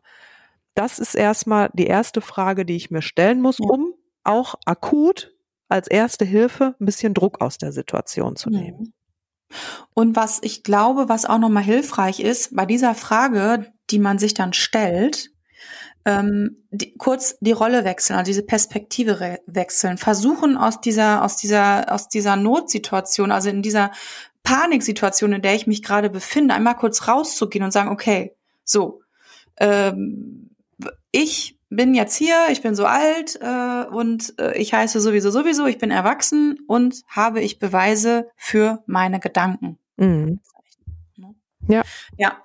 Das 0.74 0.98
ist 0.98 1.14
erstmal 1.14 1.70
die 1.74 1.86
erste 1.86 2.20
Frage, 2.20 2.64
die 2.64 2.76
ich 2.76 2.90
mir 2.90 3.02
stellen 3.02 3.40
muss, 3.40 3.58
um 3.60 3.94
auch 4.24 4.54
akut, 4.64 5.34
als 5.68 5.88
erste 5.88 6.24
Hilfe, 6.24 6.76
ein 6.78 6.86
bisschen 6.86 7.14
Druck 7.14 7.40
aus 7.40 7.58
der 7.58 7.72
Situation 7.72 8.36
zu 8.36 8.50
nehmen. 8.50 8.94
Und 9.94 10.16
was 10.16 10.40
ich 10.42 10.62
glaube, 10.62 11.08
was 11.08 11.24
auch 11.24 11.38
nochmal 11.38 11.62
hilfreich 11.62 12.20
ist, 12.20 12.54
bei 12.54 12.66
dieser 12.66 12.94
Frage, 12.94 13.72
die 13.90 13.98
man 13.98 14.18
sich 14.18 14.34
dann 14.34 14.52
stellt, 14.52 15.30
ähm, 16.04 16.64
die, 16.70 16.94
kurz 16.96 17.36
die 17.40 17.52
Rolle 17.52 17.84
wechseln, 17.84 18.16
also 18.16 18.28
diese 18.28 18.42
Perspektive 18.42 19.38
wechseln, 19.46 19.98
versuchen 19.98 20.56
aus 20.56 20.80
dieser, 20.80 21.24
aus 21.24 21.36
dieser, 21.36 21.92
aus 21.92 22.08
dieser 22.08 22.36
Notsituation, 22.36 23.30
also 23.30 23.50
in 23.50 23.62
dieser 23.62 23.92
Paniksituation, 24.42 25.32
in 25.32 25.42
der 25.42 25.54
ich 25.54 25.66
mich 25.66 25.82
gerade 25.82 26.10
befinde, 26.10 26.54
einmal 26.54 26.76
kurz 26.76 27.06
rauszugehen 27.06 27.64
und 27.64 27.70
sagen, 27.70 27.90
okay, 27.90 28.34
so, 28.64 29.02
ähm, 29.58 30.50
ich 31.12 31.58
bin 31.76 31.94
jetzt 31.94 32.14
hier, 32.14 32.48
ich 32.50 32.62
bin 32.62 32.74
so 32.74 32.84
alt 32.84 33.38
äh, 33.40 33.84
und 33.90 34.38
äh, 34.38 34.56
ich 34.56 34.74
heiße 34.74 35.00
sowieso 35.00 35.30
sowieso, 35.30 35.66
ich 35.66 35.78
bin 35.78 35.90
erwachsen 35.90 36.58
und 36.66 37.02
habe 37.08 37.40
ich 37.40 37.58
Beweise 37.58 38.28
für 38.36 38.82
meine 38.86 39.20
Gedanken. 39.20 39.78
Mhm. 39.96 40.40
Ja. 41.68 41.82
Ja, 42.16 42.42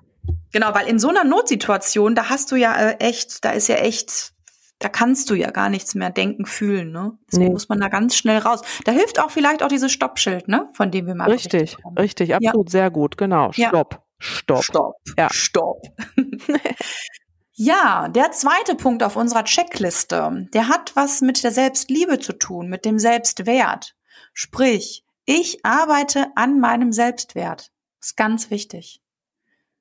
genau, 0.52 0.74
weil 0.74 0.88
in 0.88 1.00
so 1.00 1.10
einer 1.10 1.24
Notsituation, 1.24 2.16
da 2.16 2.30
hast 2.30 2.52
du 2.52 2.56
ja 2.56 2.76
äh, 2.76 2.98
echt, 3.00 3.44
da 3.44 3.52
ist 3.52 3.68
ja 3.68 3.76
echt, 3.78 4.34
da 4.80 4.90
kannst 4.90 5.30
du 5.30 5.36
ja 5.36 5.52
gar 5.52 5.70
nichts 5.70 5.96
mehr 5.96 6.12
denken, 6.12 6.46
fühlen, 6.46 6.92
ne? 6.92 7.18
Das 7.30 7.40
nee. 7.40 7.50
muss 7.50 7.68
man 7.68 7.80
da 7.80 7.88
ganz 7.90 8.16
schnell 8.16 8.38
raus. 8.38 8.62
Da 8.86 8.92
hilft 8.92 9.20
auch 9.20 9.32
vielleicht 9.32 9.63
auch 9.63 9.70
dieses 9.70 9.92
Stoppschild, 9.92 10.48
ne? 10.48 10.70
Von 10.74 10.92
dem 10.92 11.08
wir 11.08 11.16
mal 11.16 11.30
Richtig, 11.30 11.78
richtig, 11.98 12.36
absolut, 12.36 12.68
ja. 12.68 12.72
sehr 12.72 12.92
gut, 12.92 13.18
genau. 13.18 13.52
Stopp. 13.52 13.94
Ja. 13.94 14.00
Stopp. 14.20 14.63
Stopp. 14.63 14.96
Ja. 15.18 15.30
Stopp. 15.32 15.82
Ja, 17.60 18.08
der 18.08 18.32
zweite 18.34 18.76
Punkt 18.76 19.02
auf 19.02 19.15
unserer 19.15 19.43
Checkliste, 19.43 20.48
der 20.54 20.67
hat 20.67 20.96
was 20.96 21.22
mit 21.22 21.43
der 21.43 21.50
Selbstliebe 21.50 22.20
zu 22.20 22.34
tun, 22.34 22.70
mit 22.70 22.86
dem 22.86 23.00
Selbstwert. 23.00 23.96
Sprich, 24.32 25.04
ich 25.26 25.65
arbeite 25.65 26.28
an 26.36 26.60
meinem 26.60 26.91
Selbstwert. 26.91 27.72
Das 28.00 28.10
ist 28.10 28.15
ganz 28.15 28.52
wichtig. 28.52 29.02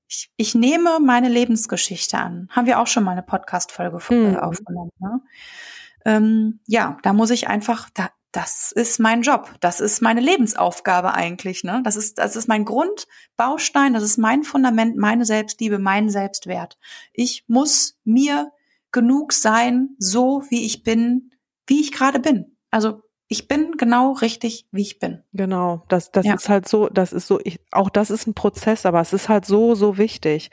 Ich, 0.08 0.30
ich 0.38 0.54
nehme 0.54 1.00
meine 1.00 1.28
Lebensgeschichte 1.28 2.16
an. 2.16 2.48
Haben 2.50 2.66
wir 2.66 2.80
auch 2.80 2.86
schon 2.86 3.04
mal 3.04 3.12
eine 3.12 3.22
Podcast-Folge 3.22 3.98
mhm. 4.08 4.36
aufgenommen. 4.38 4.92
Ne? 4.98 5.20
Ähm, 6.06 6.60
ja, 6.66 6.96
da 7.02 7.12
muss 7.12 7.28
ich 7.28 7.46
einfach, 7.48 7.90
da, 7.92 8.08
das 8.36 8.70
ist 8.70 9.00
mein 9.00 9.22
Job, 9.22 9.50
das 9.60 9.80
ist 9.80 10.02
meine 10.02 10.20
Lebensaufgabe 10.20 11.14
eigentlich, 11.14 11.64
ne? 11.64 11.80
Das 11.84 11.96
ist 11.96 12.18
das 12.18 12.36
ist 12.36 12.48
mein 12.48 12.66
Grundbaustein, 12.66 13.94
das 13.94 14.02
ist 14.02 14.18
mein 14.18 14.42
Fundament, 14.42 14.98
meine 14.98 15.24
Selbstliebe, 15.24 15.78
mein 15.78 16.10
Selbstwert. 16.10 16.76
Ich 17.14 17.44
muss 17.48 17.98
mir 18.04 18.52
genug 18.92 19.32
sein, 19.32 19.96
so 19.98 20.42
wie 20.50 20.66
ich 20.66 20.82
bin, 20.82 21.30
wie 21.66 21.80
ich 21.80 21.92
gerade 21.92 22.20
bin. 22.20 22.58
Also 22.70 23.00
ich 23.26 23.48
bin 23.48 23.78
genau 23.78 24.12
richtig, 24.12 24.68
wie 24.70 24.82
ich 24.82 24.98
bin. 24.98 25.22
Genau, 25.32 25.84
das 25.88 26.12
das 26.12 26.26
ja. 26.26 26.34
ist 26.34 26.50
halt 26.50 26.68
so, 26.68 26.90
das 26.90 27.14
ist 27.14 27.26
so 27.26 27.40
ich, 27.42 27.58
auch 27.72 27.88
das 27.88 28.10
ist 28.10 28.26
ein 28.26 28.34
Prozess, 28.34 28.84
aber 28.84 29.00
es 29.00 29.14
ist 29.14 29.30
halt 29.30 29.46
so 29.46 29.74
so 29.74 29.96
wichtig 29.96 30.50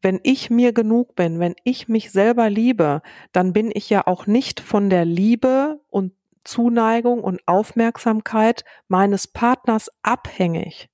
wenn 0.00 0.20
ich 0.22 0.48
mir 0.48 0.72
genug 0.72 1.16
bin, 1.16 1.40
wenn 1.40 1.56
ich 1.64 1.88
mich 1.88 2.12
selber 2.12 2.48
liebe, 2.48 3.02
dann 3.32 3.52
bin 3.52 3.72
ich 3.74 3.90
ja 3.90 4.06
auch 4.06 4.28
nicht 4.28 4.60
von 4.60 4.90
der 4.90 5.04
Liebe 5.04 5.80
und 5.90 6.12
Zuneigung 6.48 7.22
und 7.22 7.40
Aufmerksamkeit 7.46 8.64
meines 8.88 9.26
Partners 9.28 9.90
abhängig. 10.02 10.88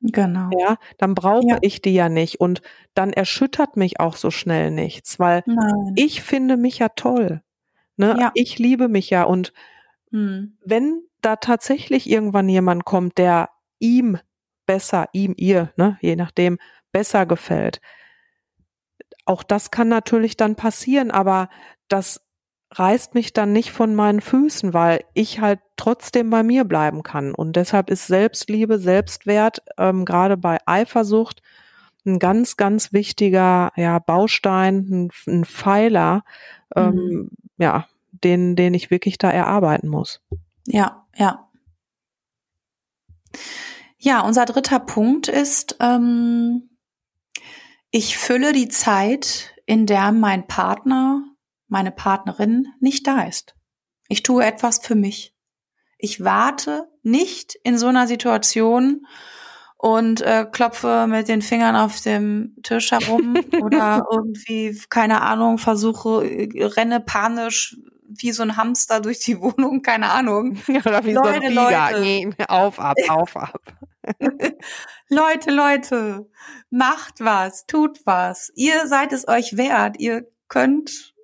Genau. 0.00 0.48
Ja, 0.56 0.76
dann 0.98 1.14
brauche 1.14 1.48
ja. 1.48 1.58
ich 1.60 1.82
die 1.82 1.92
ja 1.92 2.08
nicht 2.08 2.40
und 2.40 2.62
dann 2.94 3.12
erschüttert 3.12 3.76
mich 3.76 4.00
auch 4.00 4.16
so 4.16 4.30
schnell 4.30 4.70
nichts, 4.70 5.18
weil 5.18 5.42
Nein. 5.46 5.92
ich 5.96 6.22
finde 6.22 6.56
mich 6.56 6.78
ja 6.78 6.90
toll. 6.90 7.42
Ne? 7.96 8.16
Ja. 8.18 8.30
Ich 8.34 8.58
liebe 8.58 8.88
mich 8.88 9.10
ja 9.10 9.24
und 9.24 9.52
hm. 10.10 10.56
wenn 10.64 11.02
da 11.20 11.36
tatsächlich 11.36 12.08
irgendwann 12.08 12.48
jemand 12.48 12.84
kommt, 12.84 13.18
der 13.18 13.50
ihm 13.78 14.18
besser, 14.64 15.08
ihm, 15.12 15.34
ihr, 15.36 15.72
ne, 15.76 15.98
je 16.00 16.16
nachdem, 16.16 16.58
besser 16.92 17.26
gefällt, 17.26 17.80
auch 19.26 19.42
das 19.42 19.70
kann 19.70 19.88
natürlich 19.88 20.36
dann 20.36 20.56
passieren, 20.56 21.10
aber 21.10 21.50
das 21.88 22.26
reißt 22.72 23.14
mich 23.14 23.32
dann 23.32 23.52
nicht 23.52 23.72
von 23.72 23.94
meinen 23.94 24.20
Füßen, 24.20 24.72
weil 24.72 25.04
ich 25.14 25.40
halt 25.40 25.60
trotzdem 25.76 26.30
bei 26.30 26.42
mir 26.42 26.64
bleiben 26.64 27.02
kann. 27.02 27.34
Und 27.34 27.56
deshalb 27.56 27.90
ist 27.90 28.06
Selbstliebe, 28.06 28.78
Selbstwert 28.78 29.62
ähm, 29.76 30.04
gerade 30.04 30.36
bei 30.36 30.58
Eifersucht 30.66 31.42
ein 32.06 32.18
ganz, 32.18 32.56
ganz 32.56 32.92
wichtiger 32.92 33.72
ja, 33.76 33.98
Baustein, 33.98 34.86
ein, 34.90 35.10
ein 35.26 35.44
Pfeiler, 35.44 36.24
ähm, 36.76 36.94
mhm. 36.94 37.30
ja, 37.58 37.86
den, 38.12 38.56
den 38.56 38.74
ich 38.74 38.90
wirklich 38.90 39.18
da 39.18 39.30
erarbeiten 39.30 39.88
muss. 39.88 40.22
Ja, 40.66 41.06
ja. 41.16 41.48
Ja, 43.98 44.22
unser 44.22 44.46
dritter 44.46 44.80
Punkt 44.80 45.28
ist, 45.28 45.76
ähm, 45.80 46.70
ich 47.90 48.16
fülle 48.16 48.52
die 48.52 48.68
Zeit, 48.68 49.54
in 49.66 49.86
der 49.86 50.12
mein 50.12 50.46
Partner 50.46 51.22
meine 51.70 51.92
Partnerin 51.92 52.66
nicht 52.80 53.06
da 53.06 53.22
ist. 53.22 53.54
Ich 54.08 54.22
tue 54.22 54.44
etwas 54.44 54.78
für 54.78 54.94
mich. 54.94 55.34
Ich 55.96 56.22
warte 56.24 56.88
nicht 57.02 57.54
in 57.62 57.78
so 57.78 57.86
einer 57.86 58.06
Situation 58.06 59.06
und 59.76 60.20
äh, 60.20 60.46
klopfe 60.50 61.06
mit 61.08 61.28
den 61.28 61.40
Fingern 61.40 61.76
auf 61.76 62.00
dem 62.00 62.56
Tisch 62.62 62.90
herum 62.90 63.34
oder 63.62 64.04
irgendwie, 64.10 64.78
keine 64.90 65.22
Ahnung, 65.22 65.58
versuche, 65.58 66.26
äh, 66.26 66.64
renne 66.64 67.00
panisch 67.00 67.76
wie 68.12 68.32
so 68.32 68.42
ein 68.42 68.56
Hamster 68.56 69.00
durch 69.00 69.20
die 69.20 69.40
Wohnung, 69.40 69.82
keine 69.82 70.10
Ahnung. 70.10 70.58
Oder 70.68 71.04
wie 71.04 71.12
Leute, 71.12 71.52
so 71.52 71.60
ein 71.60 72.24
Leute. 72.32 72.48
Auf, 72.48 72.80
ab, 72.80 72.96
auf, 73.08 73.36
ab. 73.36 73.60
Leute, 75.08 75.50
Leute, 75.50 76.28
macht 76.70 77.20
was, 77.20 77.66
tut 77.66 78.00
was. 78.04 78.50
Ihr 78.56 78.86
seid 78.88 79.12
es 79.12 79.28
euch 79.28 79.56
wert. 79.56 79.96
Ihr 80.00 80.26
könnt 80.48 81.14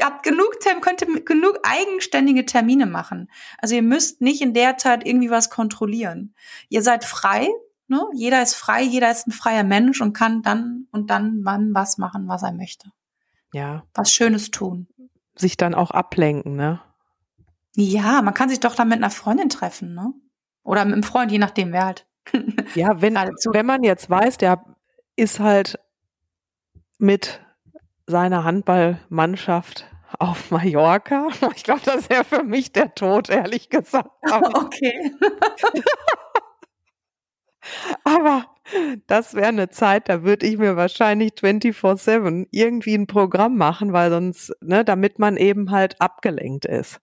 habt 0.00 0.22
genug, 0.22 0.56
könnt 0.80 1.02
ihr 1.02 1.24
genug 1.24 1.58
eigenständige 1.62 2.46
Termine 2.46 2.86
machen. 2.86 3.30
Also 3.58 3.74
ihr 3.74 3.82
müsst 3.82 4.20
nicht 4.20 4.40
in 4.40 4.54
der 4.54 4.76
Zeit 4.76 5.06
irgendwie 5.06 5.30
was 5.30 5.50
kontrollieren. 5.50 6.34
Ihr 6.68 6.82
seid 6.82 7.04
frei, 7.04 7.48
ne? 7.88 8.06
Jeder 8.14 8.42
ist 8.42 8.54
frei, 8.54 8.82
jeder 8.82 9.10
ist 9.10 9.26
ein 9.26 9.32
freier 9.32 9.64
Mensch 9.64 10.00
und 10.00 10.12
kann 10.12 10.42
dann 10.42 10.86
und 10.90 11.10
dann 11.10 11.40
wann 11.44 11.74
was 11.74 11.98
machen, 11.98 12.28
was 12.28 12.42
er 12.42 12.52
möchte. 12.52 12.92
Ja. 13.52 13.84
Was 13.94 14.12
Schönes 14.12 14.50
tun. 14.50 14.88
Sich 15.34 15.56
dann 15.56 15.74
auch 15.74 15.90
ablenken, 15.90 16.56
ne? 16.56 16.80
Ja, 17.76 18.22
man 18.22 18.34
kann 18.34 18.48
sich 18.48 18.60
doch 18.60 18.74
dann 18.74 18.88
mit 18.88 18.98
einer 18.98 19.10
Freundin 19.10 19.48
treffen, 19.48 19.94
ne? 19.94 20.12
Oder 20.64 20.84
mit 20.84 20.94
einem 20.94 21.02
Freund, 21.02 21.32
je 21.32 21.38
nachdem, 21.38 21.72
wer 21.72 21.86
halt. 21.86 22.06
Ja, 22.74 23.00
wenn, 23.00 23.14
wenn 23.52 23.66
man 23.66 23.82
jetzt 23.82 24.10
weiß, 24.10 24.36
der 24.38 24.64
ist 25.16 25.40
halt 25.40 25.78
mit 26.98 27.40
seiner 28.08 28.42
Handballmannschaft 28.44 29.86
auf 30.18 30.50
Mallorca. 30.50 31.28
Ich 31.54 31.62
glaube, 31.62 31.82
das 31.84 32.10
wäre 32.10 32.24
für 32.24 32.42
mich 32.42 32.72
der 32.72 32.94
Tod, 32.94 33.28
ehrlich 33.28 33.68
gesagt. 33.68 34.10
Aber 34.30 34.62
okay. 34.64 35.12
Aber 38.04 38.46
das 39.06 39.34
wäre 39.34 39.48
eine 39.48 39.68
Zeit, 39.68 40.08
da 40.08 40.22
würde 40.22 40.46
ich 40.46 40.56
mir 40.56 40.76
wahrscheinlich 40.76 41.32
24-7 41.32 42.46
irgendwie 42.50 42.94
ein 42.94 43.06
Programm 43.06 43.56
machen, 43.56 43.92
weil 43.92 44.10
sonst, 44.10 44.54
ne, 44.62 44.84
damit 44.84 45.18
man 45.18 45.36
eben 45.36 45.70
halt 45.70 46.00
abgelenkt 46.00 46.64
ist. 46.64 47.00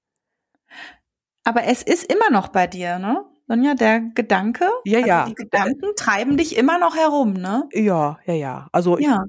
Aber 1.43 1.65
es 1.65 1.83
ist 1.83 2.11
immer 2.11 2.31
noch 2.31 2.47
bei 2.47 2.65
dir, 2.65 2.97
ne? 2.97 3.23
Sonja, 3.47 3.75
der 3.75 3.99
Gedanke, 3.99 4.67
ja, 4.85 4.97
also 4.97 5.07
ja. 5.07 5.25
die 5.25 5.35
Gedanken 5.35 5.95
treiben 5.95 6.35
dich 6.35 6.57
immer 6.57 6.79
noch 6.79 6.95
herum, 6.95 7.33
ne? 7.33 7.69
Ja, 7.73 8.17
ja, 8.25 8.33
ja. 8.33 8.67
Also 8.71 8.97
ja 8.97 9.25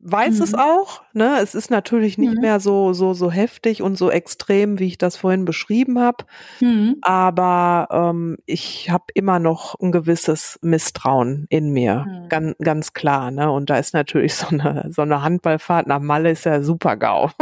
weiß 0.00 0.36
mhm. 0.36 0.42
es 0.42 0.54
auch. 0.54 1.02
Ne? 1.12 1.38
Es 1.40 1.54
ist 1.54 1.70
natürlich 1.70 2.18
nicht 2.18 2.36
mhm. 2.36 2.40
mehr 2.40 2.60
so 2.60 2.92
so 2.92 3.14
so 3.14 3.30
heftig 3.30 3.82
und 3.82 3.96
so 3.96 4.10
extrem, 4.10 4.78
wie 4.78 4.86
ich 4.86 4.98
das 4.98 5.16
vorhin 5.16 5.44
beschrieben 5.44 5.98
habe. 5.98 6.24
Mhm. 6.60 6.96
Aber 7.02 7.88
ähm, 7.90 8.38
ich 8.46 8.90
habe 8.90 9.04
immer 9.14 9.38
noch 9.38 9.74
ein 9.80 9.92
gewisses 9.92 10.58
Misstrauen 10.62 11.46
in 11.50 11.70
mir, 11.70 12.06
mhm. 12.06 12.28
ganz 12.28 12.56
ganz 12.58 12.92
klar. 12.92 13.30
Ne? 13.30 13.50
Und 13.50 13.70
da 13.70 13.78
ist 13.78 13.94
natürlich 13.94 14.34
so 14.36 14.48
eine 14.48 14.88
so 14.90 15.02
eine 15.02 15.22
Handballfahrt 15.22 15.86
nach 15.86 16.00
Malle 16.00 16.30
ist 16.30 16.44
ja 16.44 16.62
super 16.62 16.96
GAU. 16.96 17.30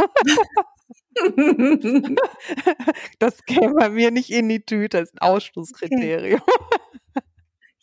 das 3.19 3.43
käme 3.45 3.73
bei 3.73 3.89
mir 3.89 4.11
nicht 4.11 4.29
in 4.29 4.47
die 4.49 4.63
Tüte, 4.63 4.99
das 4.99 5.09
ist 5.09 5.21
ein 5.21 5.27
Ausschlusskriterium. 5.27 6.41
Okay. 6.41 6.79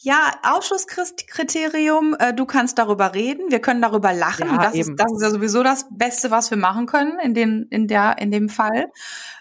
Ja, 0.05 0.39
Ausschusskriterium, 0.43 2.15
äh, 2.19 2.35
du 2.35 2.45
kannst 2.45 2.77
darüber 2.77 3.15
reden, 3.15 3.51
wir 3.51 3.61
können 3.61 3.81
darüber 3.81 4.13
lachen. 4.13 4.47
Ja, 4.47 4.59
das, 4.59 4.75
ist, 4.75 4.93
das 4.99 5.11
ist 5.11 5.23
ja 5.23 5.31
sowieso 5.31 5.63
das 5.63 5.87
Beste, 5.91 6.31
was 6.31 6.51
wir 6.51 6.59
machen 6.59 6.85
können 6.85 7.19
in, 7.21 7.33
dem 7.33 7.67
in, 7.71 7.89
der, 7.89 8.19
in 8.19 8.31
dem 8.31 8.51
Fall. 8.51 8.93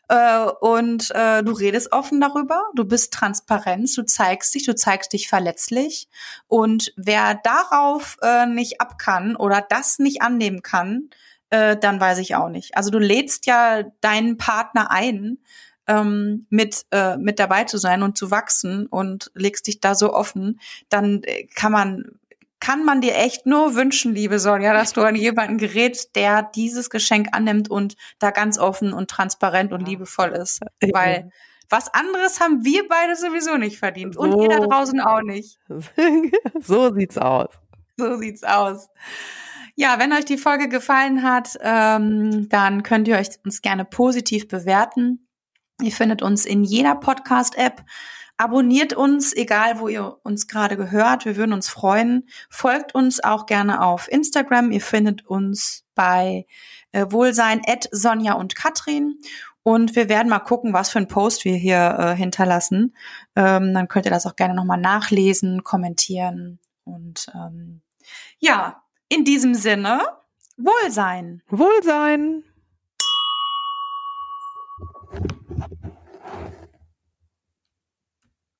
Äh, 0.08 0.46
und 0.62 1.12
äh, 1.12 1.44
du 1.44 1.52
redest 1.52 1.92
offen 1.92 2.22
darüber, 2.22 2.62
du 2.76 2.86
bist 2.86 3.12
transparent, 3.12 3.92
du 3.98 4.06
zeigst 4.06 4.56
dich, 4.56 4.64
du 4.64 4.74
zeigst 4.74 5.12
dich 5.12 5.28
verletzlich. 5.28 6.08
Und 6.48 6.94
wer 6.96 7.36
darauf 7.44 8.16
äh, 8.22 8.46
nicht 8.46 8.80
ab 8.80 8.98
kann 8.98 9.36
oder 9.36 9.66
das 9.68 10.00
nicht 10.00 10.22
annehmen 10.22 10.62
kann, 10.62 11.10
äh, 11.50 11.76
dann 11.76 12.00
weiß 12.00 12.20
ich 12.20 12.36
auch 12.36 12.48
nicht. 12.48 12.78
Also 12.78 12.90
du 12.90 13.00
lädst 13.00 13.48
ja 13.48 13.84
deinen 14.00 14.38
Partner 14.38 14.92
ein, 14.92 15.40
ähm, 15.88 16.48
mit, 16.50 16.86
äh, 16.92 17.18
mit 17.18 17.40
dabei 17.40 17.66
zu 17.66 17.78
sein 17.78 18.04
und 18.04 18.18
zu 18.18 18.32
wachsen 18.32 18.88
und 18.88 19.32
legst 19.36 19.68
dich 19.68 19.80
da 19.80 19.96
so 19.96 20.14
offen, 20.14 20.60
dann 20.90 21.24
äh, 21.24 21.48
kann 21.56 21.72
man 21.72 22.20
kann 22.60 22.86
man 22.86 23.02
dir 23.02 23.18
echt 23.18 23.46
nur 23.46 23.76
wünschen, 23.76 24.16
liebe 24.16 24.40
Sonja, 24.40 24.72
dass 24.72 24.94
du 24.94 25.02
an 25.02 25.16
jemanden 25.16 25.58
gerätst, 25.58 26.16
der 26.16 26.44
dieses 26.44 26.90
Geschenk 26.90 27.28
annimmt 27.34 27.70
und 27.70 27.98
da 28.20 28.32
ganz 28.32 28.58
offen 28.58 28.94
und 28.94 29.12
transparent 29.12 29.74
und 29.74 29.86
liebevoll 29.86 30.30
ist. 30.30 30.62
Weil 30.94 31.30
was 31.70 31.94
anderes 31.94 32.40
haben 32.40 32.64
wir 32.64 32.88
beide 32.88 33.18
sowieso 33.18 33.58
nicht 33.58 33.80
verdient. 33.80 34.16
Und 34.16 34.32
so, 34.32 34.44
ihr 34.44 34.50
da 34.50 34.60
draußen 34.60 35.02
auch 35.02 35.22
nicht. 35.22 35.60
so 36.62 36.94
sieht's 36.94 37.18
aus. 37.18 37.50
So 37.98 38.16
sieht's 38.16 38.46
aus. 38.46 38.88
Ja, 39.76 39.98
wenn 40.00 40.14
euch 40.14 40.26
die 40.26 40.38
Folge 40.38 40.70
gefallen 40.70 41.24
hat, 41.24 41.58
ähm, 41.62 42.48
dann 42.48 42.84
könnt 42.84 43.08
ihr 43.08 43.18
euch 43.18 43.28
uns 43.44 43.62
gerne 43.62 43.86
positiv 43.86 44.48
bewerten. 44.48 45.23
Ihr 45.84 45.92
findet 45.92 46.22
uns 46.22 46.46
in 46.46 46.64
jeder 46.64 46.96
Podcast-App. 46.96 47.84
Abonniert 48.38 48.94
uns, 48.94 49.36
egal 49.36 49.80
wo 49.80 49.88
ihr 49.88 50.18
uns 50.24 50.48
gerade 50.48 50.76
gehört. 50.76 51.26
Wir 51.26 51.36
würden 51.36 51.54
uns 51.54 51.70
freuen. 51.70 52.28
Folgt 52.50 52.96
uns 52.96 53.24
auch 53.24 53.46
gerne 53.46 53.84
auf 53.84 54.12
Instagram. 54.12 54.72
Ihr 54.72 54.82
findet 54.82 55.26
uns 55.28 55.86
bei 55.94 56.48
äh, 56.92 57.06
Wohlsein 57.10 57.62
at 57.68 57.88
Sonja 57.92 58.34
und 58.34 58.56
Katrin. 58.56 59.20
Und 59.62 59.96
wir 59.96 60.10
werden 60.10 60.30
mal 60.30 60.40
gucken, 60.40 60.74
was 60.74 60.90
für 60.90 61.00
ein 61.00 61.08
Post 61.08 61.46
wir 61.46 61.56
hier 61.56 61.96
äh, 62.00 62.16
hinterlassen. 62.16 62.96
Ähm, 63.36 63.74
dann 63.74 63.88
könnt 63.88 64.06
ihr 64.06 64.12
das 64.12 64.26
auch 64.26 64.36
gerne 64.36 64.56
nochmal 64.56 64.80
nachlesen, 64.80 65.64
kommentieren. 65.64 66.60
Und 66.86 67.28
ähm, 67.34 67.82
ja, 68.40 68.84
in 69.10 69.24
diesem 69.24 69.54
Sinne, 69.54 70.02
Wohlsein. 70.58 71.42
Wohlsein. 71.50 72.44